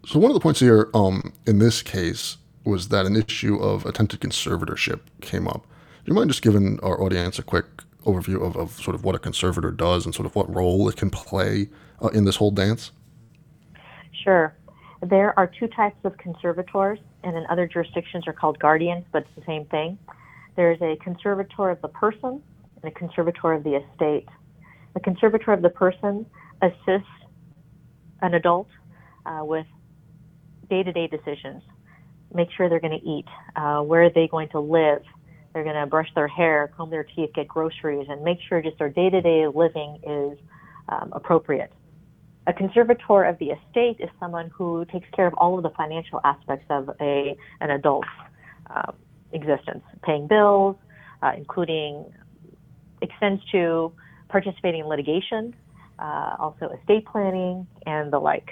So 0.06 0.20
one 0.20 0.32
of 0.32 0.36
the 0.36 0.40
points 0.40 0.62
here 0.62 0.90
um, 0.94 1.34
in 1.46 1.60
this 1.60 1.82
case 1.82 2.38
was 2.70 2.90
that 2.90 3.06
an 3.06 3.16
issue 3.16 3.58
of 3.58 3.86
attempted 3.86 4.22
conservatorship 4.22 5.02
came 5.22 5.48
up. 5.48 5.66
Do 6.06 6.12
you 6.12 6.14
mind 6.14 6.30
just 6.30 6.42
giving 6.42 6.80
our 6.82 7.02
audience 7.02 7.40
a 7.40 7.44
quick 7.44 7.66
overview 8.06 8.46
of, 8.46 8.56
of 8.56 8.72
sort 8.72 8.96
of 8.96 9.04
what 9.04 9.16
a 9.16 9.20
conservator 9.20 9.72
does 9.72 10.06
and 10.06 10.16
sort 10.16 10.26
of 10.26 10.36
what 10.36 10.54
role 10.54 10.88
it 10.88 10.96
can 10.96 11.10
play 11.10 11.70
uh, 12.02 12.08
in 12.10 12.26
this 12.26 12.38
whole 12.38 12.52
dance? 12.52 12.92
Sure. 14.24 14.56
There 15.02 15.38
are 15.38 15.48
two 15.48 15.68
types 15.68 15.98
of 16.04 16.18
conservators, 16.18 17.00
and 17.24 17.38
in 17.38 17.46
other 17.50 17.68
jurisdictions 17.68 18.28
are 18.28 18.34
called 18.34 18.60
guardians, 18.60 19.06
but 19.12 19.24
it's 19.24 19.36
the 19.36 19.46
same 19.46 19.66
thing. 19.66 19.98
There's 20.56 20.82
a 20.82 20.98
conservator 20.98 21.70
of 21.70 21.82
the 21.82 21.88
person 21.88 22.42
and 22.82 22.92
a 22.92 22.92
conservator 22.92 23.54
of 23.54 23.64
the 23.64 23.76
estate. 23.76 24.28
The 24.94 25.00
conservator 25.00 25.54
of 25.54 25.62
the 25.62 25.70
person 25.70 26.26
assists 26.62 27.08
an 28.22 28.34
adult 28.34 28.68
uh, 29.26 29.42
with 29.44 29.66
day 30.70 30.84
to 30.84 30.92
day 30.92 31.08
decisions. 31.08 31.64
Make 32.34 32.50
sure 32.56 32.70
they're 32.70 32.80
going 32.80 33.00
to 33.00 33.06
eat. 33.06 33.26
Uh, 33.56 33.82
where 33.82 34.04
are 34.04 34.10
they 34.10 34.28
going 34.28 34.50
to 34.50 34.60
live? 34.60 35.02
They're 35.54 35.64
going 35.64 35.76
to 35.76 35.88
brush 35.88 36.10
their 36.14 36.28
hair, 36.28 36.72
comb 36.76 36.90
their 36.90 37.04
teeth, 37.04 37.32
get 37.34 37.48
groceries, 37.48 38.08
and 38.10 38.24
make 38.24 38.38
sure 38.48 38.62
just 38.62 38.78
their 38.78 38.90
day 38.90 39.10
to 39.10 39.22
day 39.22 39.48
living 39.48 40.00
is 40.04 40.38
um, 40.90 41.12
appropriate. 41.14 41.72
A 42.48 42.54
conservator 42.54 43.24
of 43.24 43.38
the 43.40 43.48
estate 43.48 43.98
is 44.00 44.10
someone 44.20 44.50
who 44.54 44.86
takes 44.86 45.08
care 45.16 45.28
of 45.28 45.34
all 45.36 45.58
of 45.58 45.64
the 45.64 45.70
financial 45.72 46.20
aspects 46.24 46.66
of 46.70 46.90
a 47.00 47.36
an 47.62 47.72
adult's 47.72 48.08
um, 48.74 48.96
existence, 49.34 49.84
paying 50.04 50.28
bills, 50.28 50.76
uh, 51.22 51.32
including 51.36 52.06
extends 53.02 53.42
to 53.52 53.92
participating 54.30 54.82
in 54.82 54.88
litigation, 54.88 55.56
uh, 56.00 56.36
also 56.40 56.70
estate 56.70 57.06
planning, 57.06 57.68
and 57.86 58.12
the 58.12 58.20
like. 58.20 58.50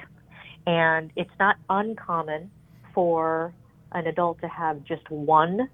And 0.66 1.12
it's 1.16 1.32
not 1.40 1.58
uncommon 1.70 2.52
for 2.94 3.54
an 3.92 4.08
adult 4.08 4.42
to 4.42 4.48
have 4.48 4.84
just 4.84 5.10
one 5.10 5.70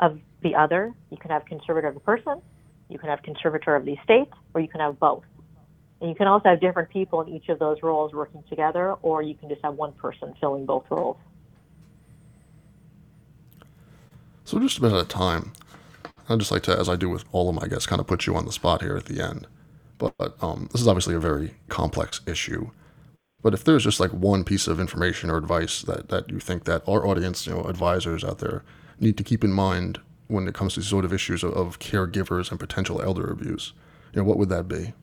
of 0.00 0.18
the 0.42 0.54
other. 0.54 0.92
You 1.10 1.16
can 1.16 1.30
have 1.30 1.44
conservator 1.46 1.88
of 1.88 1.94
the 1.94 2.00
person, 2.00 2.40
you 2.88 2.98
can 2.98 3.08
have 3.08 3.22
conservator 3.22 3.74
of 3.76 3.84
the 3.84 3.94
estate, 3.94 4.28
or 4.54 4.60
you 4.60 4.68
can 4.68 4.80
have 4.80 4.98
both. 4.98 5.24
And 6.00 6.10
you 6.10 6.16
can 6.16 6.26
also 6.26 6.50
have 6.50 6.60
different 6.60 6.90
people 6.90 7.22
in 7.22 7.28
each 7.28 7.48
of 7.48 7.58
those 7.58 7.82
roles 7.82 8.12
working 8.12 8.44
together, 8.48 8.92
or 9.02 9.22
you 9.22 9.34
can 9.34 9.48
just 9.48 9.62
have 9.62 9.74
one 9.74 9.92
person 9.92 10.34
filling 10.40 10.66
both 10.66 10.84
roles. 10.90 11.16
So, 14.44 14.58
just 14.60 14.76
about 14.78 14.92
out 14.92 15.00
of 15.00 15.08
time. 15.08 15.52
I'd 16.28 16.38
just 16.38 16.50
like 16.50 16.62
to, 16.64 16.78
as 16.78 16.88
I 16.88 16.96
do 16.96 17.08
with 17.08 17.24
all 17.32 17.48
of 17.48 17.54
my 17.54 17.66
guests, 17.66 17.86
kind 17.86 18.00
of 18.00 18.06
put 18.06 18.26
you 18.26 18.34
on 18.34 18.46
the 18.46 18.52
spot 18.52 18.82
here 18.82 18.96
at 18.96 19.06
the 19.06 19.22
end. 19.22 19.46
But 19.98 20.36
um, 20.42 20.68
this 20.72 20.80
is 20.80 20.88
obviously 20.88 21.14
a 21.14 21.20
very 21.20 21.54
complex 21.68 22.20
issue. 22.26 22.70
But 23.44 23.52
if 23.52 23.62
there's 23.62 23.84
just 23.84 24.00
like 24.00 24.10
one 24.10 24.42
piece 24.42 24.66
of 24.66 24.80
information 24.80 25.28
or 25.28 25.36
advice 25.36 25.82
that, 25.82 26.08
that 26.08 26.30
you 26.30 26.40
think 26.40 26.64
that 26.64 26.82
our 26.88 27.06
audience, 27.06 27.46
you 27.46 27.52
know, 27.52 27.64
advisors 27.64 28.24
out 28.24 28.38
there 28.38 28.64
need 28.98 29.18
to 29.18 29.22
keep 29.22 29.44
in 29.44 29.52
mind 29.52 30.00
when 30.28 30.48
it 30.48 30.54
comes 30.54 30.72
to 30.74 30.82
sort 30.82 31.04
of 31.04 31.12
issues 31.12 31.44
of, 31.44 31.52
of 31.52 31.78
caregivers 31.78 32.50
and 32.50 32.58
potential 32.58 33.02
elder 33.02 33.30
abuse, 33.30 33.74
you 34.14 34.22
know, 34.22 34.26
what 34.26 34.38
would 34.38 34.48
that 34.48 34.66
be? 34.66 34.94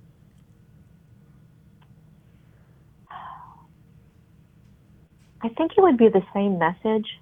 I 5.44 5.50
think 5.50 5.74
it 5.78 5.82
would 5.82 5.98
be 5.98 6.10
the 6.10 6.24
same 6.34 6.58
message 6.58 7.20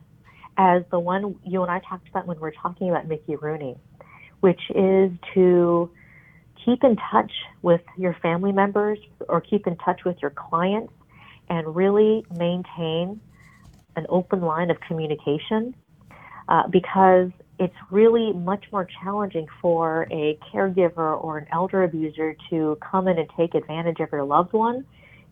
as 0.57 0.83
the 0.89 0.99
one 0.99 1.35
you 1.43 1.61
and 1.63 1.69
I 1.69 1.79
talked 1.79 2.07
about 2.07 2.27
when 2.27 2.39
we 2.39 2.47
are 2.47 2.53
talking 2.53 2.89
about 2.89 3.09
Mickey 3.09 3.35
Rooney, 3.35 3.75
which 4.39 4.61
is 4.73 5.11
to 5.33 5.91
keep 6.63 6.81
in 6.85 6.95
touch 7.11 7.33
with 7.61 7.81
your 7.97 8.13
family 8.21 8.53
members 8.53 8.99
or 9.27 9.41
keep 9.41 9.67
in 9.67 9.75
touch 9.75 10.05
with 10.05 10.15
your 10.21 10.31
clients 10.31 10.93
and 11.49 11.75
really 11.75 12.25
maintain 12.35 13.19
an 13.95 14.05
open 14.09 14.41
line 14.41 14.69
of 14.69 14.79
communication 14.81 15.75
uh, 16.47 16.67
because 16.67 17.31
it's 17.59 17.75
really 17.91 18.31
much 18.31 18.65
more 18.71 18.87
challenging 19.03 19.47
for 19.61 20.07
a 20.11 20.39
caregiver 20.53 21.21
or 21.21 21.37
an 21.37 21.47
elder 21.51 21.83
abuser 21.83 22.35
to 22.49 22.77
come 22.79 23.07
in 23.07 23.17
and 23.17 23.29
take 23.35 23.55
advantage 23.55 23.99
of 23.99 24.09
your 24.11 24.23
loved 24.23 24.53
one 24.53 24.85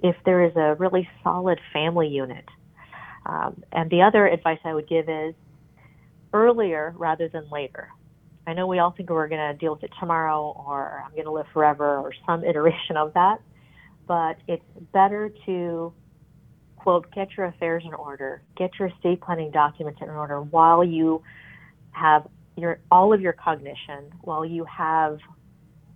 if 0.04 0.16
there 0.26 0.44
is 0.44 0.56
a 0.56 0.76
really 0.76 1.08
solid 1.24 1.60
family 1.74 2.08
unit 2.08 2.46
um, 3.28 3.62
and 3.74 3.90
the 3.92 4.02
other 4.02 4.26
advice 4.26 4.60
I 4.64 4.74
would 4.74 4.88
give 4.88 5.10
is 5.10 5.36
earlier 6.34 6.94
rather 6.98 7.28
than 7.28 7.48
later. 7.52 7.90
I 8.48 8.54
know 8.54 8.68
we 8.68 8.80
all 8.80 8.92
think 8.92 9.10
we're 9.10 9.28
going 9.28 9.52
to 9.52 9.58
deal 9.58 9.74
with 9.74 9.84
it 9.84 9.92
tomorrow 10.00 10.56
or 10.66 11.04
I'm 11.06 11.12
going 11.12 11.26
to 11.26 11.32
live 11.32 11.48
forever 11.54 11.98
or 11.98 12.14
some 12.26 12.44
iteration 12.46 12.96
of 12.96 13.14
that, 13.14 13.42
but 14.08 14.38
it's 14.48 14.64
better 14.94 15.30
to, 15.46 15.94
quote, 16.88 17.12
get 17.14 17.28
your 17.36 17.48
affairs 17.48 17.84
in 17.86 17.94
order, 17.94 18.42
get 18.56 18.72
your 18.80 18.88
estate 18.88 19.20
planning 19.20 19.52
documents 19.52 20.00
in 20.02 20.10
order 20.10 20.40
while 20.40 20.86
you 20.86 21.22
have 21.92 22.26
your 22.56 22.80
all 22.90 23.12
of 23.12 23.20
your 23.20 23.34
cognition, 23.34 24.10
while 24.22 24.46
you 24.46 24.64
have 24.64 25.20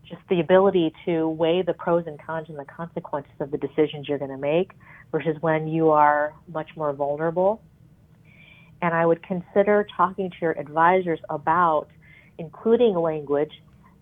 just 0.04 0.20
the 0.30 0.42
ability 0.42 0.94
to 1.06 1.30
weigh 1.30 1.62
the 1.62 1.72
pros 1.72 2.04
and 2.08 2.22
cons 2.22 2.48
and 2.50 2.60
the 2.60 2.66
consequences 2.66 3.32
of 3.40 3.52
the 3.52 3.58
decisions 3.58 4.10
you're 4.10 4.18
going 4.18 4.32
to 4.32 4.38
make 4.38 4.72
versus 5.14 5.38
when 5.40 5.66
you 5.66 5.92
are 5.92 6.34
much 6.52 6.68
more 6.76 6.92
vulnerable. 6.92 7.64
And 8.82 8.94
I 8.94 9.06
would 9.06 9.24
consider 9.24 9.88
talking 9.96 10.30
to 10.30 10.36
your 10.42 10.60
advisors 10.60 11.22
about 11.30 11.88
including 12.38 12.96
language 12.96 13.54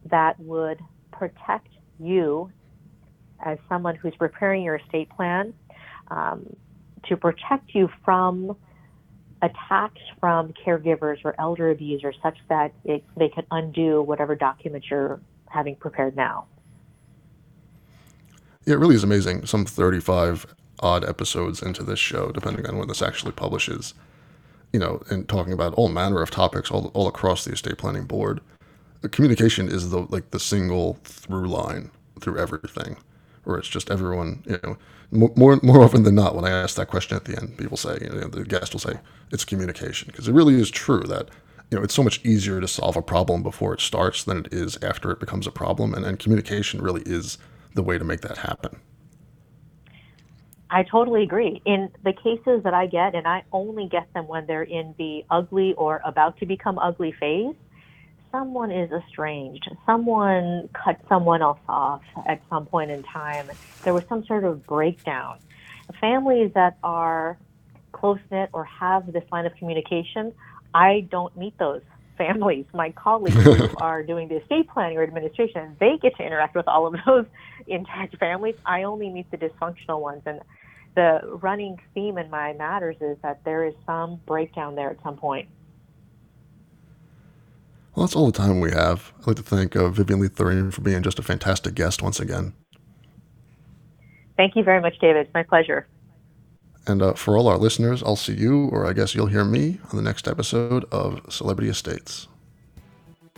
that 0.09 0.39
would 0.39 0.79
protect 1.11 1.67
you 1.99 2.51
as 3.45 3.59
someone 3.69 3.93
who's 3.93 4.15
preparing 4.15 4.63
your 4.63 4.77
estate 4.77 5.11
plan 5.11 5.53
um, 6.09 6.55
to 7.07 7.17
protect 7.17 7.73
you 7.73 7.89
from 8.03 8.55
attacks 9.41 10.01
from 10.19 10.53
caregivers 10.53 11.19
or 11.23 11.33
elder 11.39 11.69
abusers 11.69 12.15
such 12.21 12.37
that 12.49 12.73
it, 12.83 13.03
they 13.15 13.29
can 13.29 13.45
undo 13.51 14.01
whatever 14.01 14.35
documents 14.35 14.87
you're 14.89 15.19
having 15.47 15.75
prepared 15.75 16.15
now. 16.15 16.45
Yeah, 18.65 18.75
it 18.75 18.79
really 18.79 18.95
is 18.95 19.03
amazing. 19.03 19.45
Some 19.45 19.65
35 19.65 20.55
odd 20.81 21.03
episodes 21.07 21.61
into 21.61 21.83
this 21.83 21.99
show, 21.99 22.31
depending 22.31 22.65
on 22.67 22.77
when 22.77 22.87
this 22.87 23.01
actually 23.01 23.31
publishes, 23.31 23.93
you 24.73 24.79
know, 24.79 25.01
and 25.09 25.27
talking 25.27 25.53
about 25.53 25.73
all 25.73 25.89
manner 25.89 26.21
of 26.21 26.29
topics 26.29 26.69
all, 26.69 26.91
all 26.93 27.07
across 27.07 27.45
the 27.45 27.51
estate 27.51 27.77
planning 27.77 28.05
board. 28.05 28.41
Communication 29.11 29.69
is 29.69 29.91
the 29.91 30.01
like 30.09 30.31
the 30.31 30.39
single 30.39 30.99
through 31.05 31.47
line 31.47 31.89
through 32.19 32.37
everything, 32.37 32.97
where 33.45 33.57
it's 33.57 33.69
just 33.69 33.89
everyone, 33.89 34.43
you 34.45 34.59
know, 34.61 34.77
more 35.11 35.59
more 35.63 35.81
often 35.81 36.03
than 36.03 36.15
not, 36.15 36.35
when 36.35 36.45
I 36.45 36.49
ask 36.49 36.75
that 36.75 36.87
question 36.87 37.15
at 37.15 37.25
the 37.25 37.37
end, 37.37 37.57
people 37.57 37.77
say, 37.77 37.97
you 38.01 38.09
know, 38.09 38.27
the 38.27 38.43
guest 38.43 38.73
will 38.73 38.79
say, 38.79 38.99
it's 39.31 39.45
communication, 39.45 40.07
because 40.07 40.27
it 40.27 40.33
really 40.33 40.55
is 40.59 40.69
true 40.69 41.03
that 41.03 41.29
you 41.71 41.77
know, 41.77 41.83
it's 41.83 41.93
so 41.93 42.03
much 42.03 42.23
easier 42.25 42.59
to 42.59 42.67
solve 42.67 42.97
a 42.97 43.01
problem 43.01 43.43
before 43.43 43.73
it 43.73 43.79
starts 43.79 44.23
than 44.23 44.39
it 44.39 44.53
is 44.53 44.77
after 44.81 45.11
it 45.11 45.19
becomes 45.19 45.45
a 45.45 45.51
problem. 45.51 45.93
And, 45.93 46.03
and 46.03 46.17
communication 46.17 46.81
really 46.81 47.03
is 47.05 47.37
the 47.75 47.83
way 47.83 47.97
to 47.97 48.03
make 48.03 48.21
that 48.21 48.39
happen. 48.39 48.79
I 50.71 50.83
totally 50.83 51.23
agree. 51.23 51.61
In 51.65 51.89
the 52.03 52.13
cases 52.13 52.63
that 52.63 52.73
I 52.73 52.87
get, 52.87 53.15
and 53.15 53.27
I 53.27 53.43
only 53.51 53.87
get 53.87 54.11
them 54.13 54.27
when 54.27 54.45
they're 54.45 54.63
in 54.63 54.93
the 54.97 55.25
ugly 55.29 55.73
or 55.73 56.01
about 56.05 56.37
to 56.37 56.45
become 56.45 56.77
ugly 56.79 57.11
phase. 57.11 57.55
Someone 58.31 58.71
is 58.71 58.91
estranged, 58.91 59.69
someone 59.85 60.69
cut 60.73 60.99
someone 61.07 61.41
else 61.41 61.59
off 61.67 62.01
at 62.27 62.41
some 62.49 62.65
point 62.65 62.91
in 62.91 63.03
time, 63.03 63.49
there 63.83 63.93
was 63.93 64.03
some 64.07 64.25
sort 64.25 64.43
of 64.43 64.65
breakdown. 64.65 65.39
Families 65.99 66.51
that 66.53 66.77
are 66.83 67.37
close 67.91 68.19
knit 68.31 68.49
or 68.53 68.63
have 68.65 69.11
this 69.11 69.23
line 69.31 69.45
of 69.45 69.55
communication, 69.55 70.33
I 70.73 71.07
don't 71.09 71.35
meet 71.35 71.57
those 71.57 71.81
families. 72.17 72.65
My 72.73 72.91
colleagues 72.91 73.35
who 73.43 73.69
are 73.81 74.03
doing 74.03 74.27
the 74.27 74.41
estate 74.41 74.69
planning 74.69 74.97
or 74.97 75.03
administration, 75.03 75.75
they 75.79 75.97
get 75.97 76.15
to 76.17 76.23
interact 76.23 76.55
with 76.55 76.67
all 76.67 76.85
of 76.85 76.95
those 77.05 77.25
intact 77.67 78.17
families. 78.17 78.55
I 78.65 78.83
only 78.83 79.09
meet 79.09 79.31
the 79.31 79.37
dysfunctional 79.37 80.01
ones. 80.01 80.21
And 80.27 80.41
the 80.95 81.21
running 81.41 81.79
theme 81.93 82.17
in 82.17 82.29
my 82.29 82.53
matters 82.53 82.97
is 83.01 83.17
that 83.23 83.43
there 83.43 83.65
is 83.65 83.73
some 83.85 84.19
breakdown 84.27 84.75
there 84.75 84.91
at 84.91 85.01
some 85.01 85.17
point. 85.17 85.49
Well, 87.95 88.05
that's 88.05 88.15
all 88.15 88.27
the 88.27 88.37
time 88.37 88.59
we 88.59 88.71
have. 88.71 89.11
I'd 89.19 89.27
like 89.27 89.35
to 89.37 89.43
thank 89.43 89.75
uh, 89.75 89.89
Vivian 89.89 90.21
Lee 90.21 90.29
Thoreen 90.29 90.71
for 90.71 90.81
being 90.81 91.03
just 91.03 91.19
a 91.19 91.23
fantastic 91.23 91.75
guest 91.75 92.01
once 92.01 92.19
again. 92.19 92.53
Thank 94.37 94.55
you 94.55 94.63
very 94.63 94.79
much, 94.79 94.97
David. 94.99 95.27
My 95.33 95.43
pleasure. 95.43 95.87
And 96.87 97.01
uh, 97.01 97.13
for 97.13 97.37
all 97.37 97.47
our 97.47 97.57
listeners, 97.57 98.01
I'll 98.01 98.15
see 98.15 98.33
you, 98.33 98.67
or 98.67 98.87
I 98.87 98.93
guess 98.93 99.13
you'll 99.13 99.27
hear 99.27 99.43
me, 99.43 99.79
on 99.91 99.97
the 99.97 100.01
next 100.01 100.27
episode 100.27 100.85
of 100.91 101.21
Celebrity 101.29 101.69
Estates. 101.69 102.27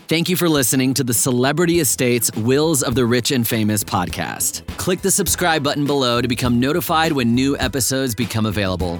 Thank 0.08 0.30
you 0.30 0.36
for 0.36 0.50
listening 0.50 0.94
to 0.96 1.04
the 1.04 1.14
Celebrity 1.14 1.80
Estates 1.80 2.32
Wills 2.36 2.84
of 2.84 2.96
the 2.96 3.06
Rich 3.06 3.32
and 3.32 3.48
Famous 3.48 3.84
podcast. 3.84 4.68
Click 4.78 5.02
the 5.02 5.12
subscribe 5.12 5.64
button 5.64 5.86
below 5.86 6.22
to 6.22 6.28
become 6.28 6.60
notified 6.60 7.14
when 7.14 7.34
new 7.34 7.58
episodes 7.58 8.14
become 8.14 8.46
available. 8.46 9.00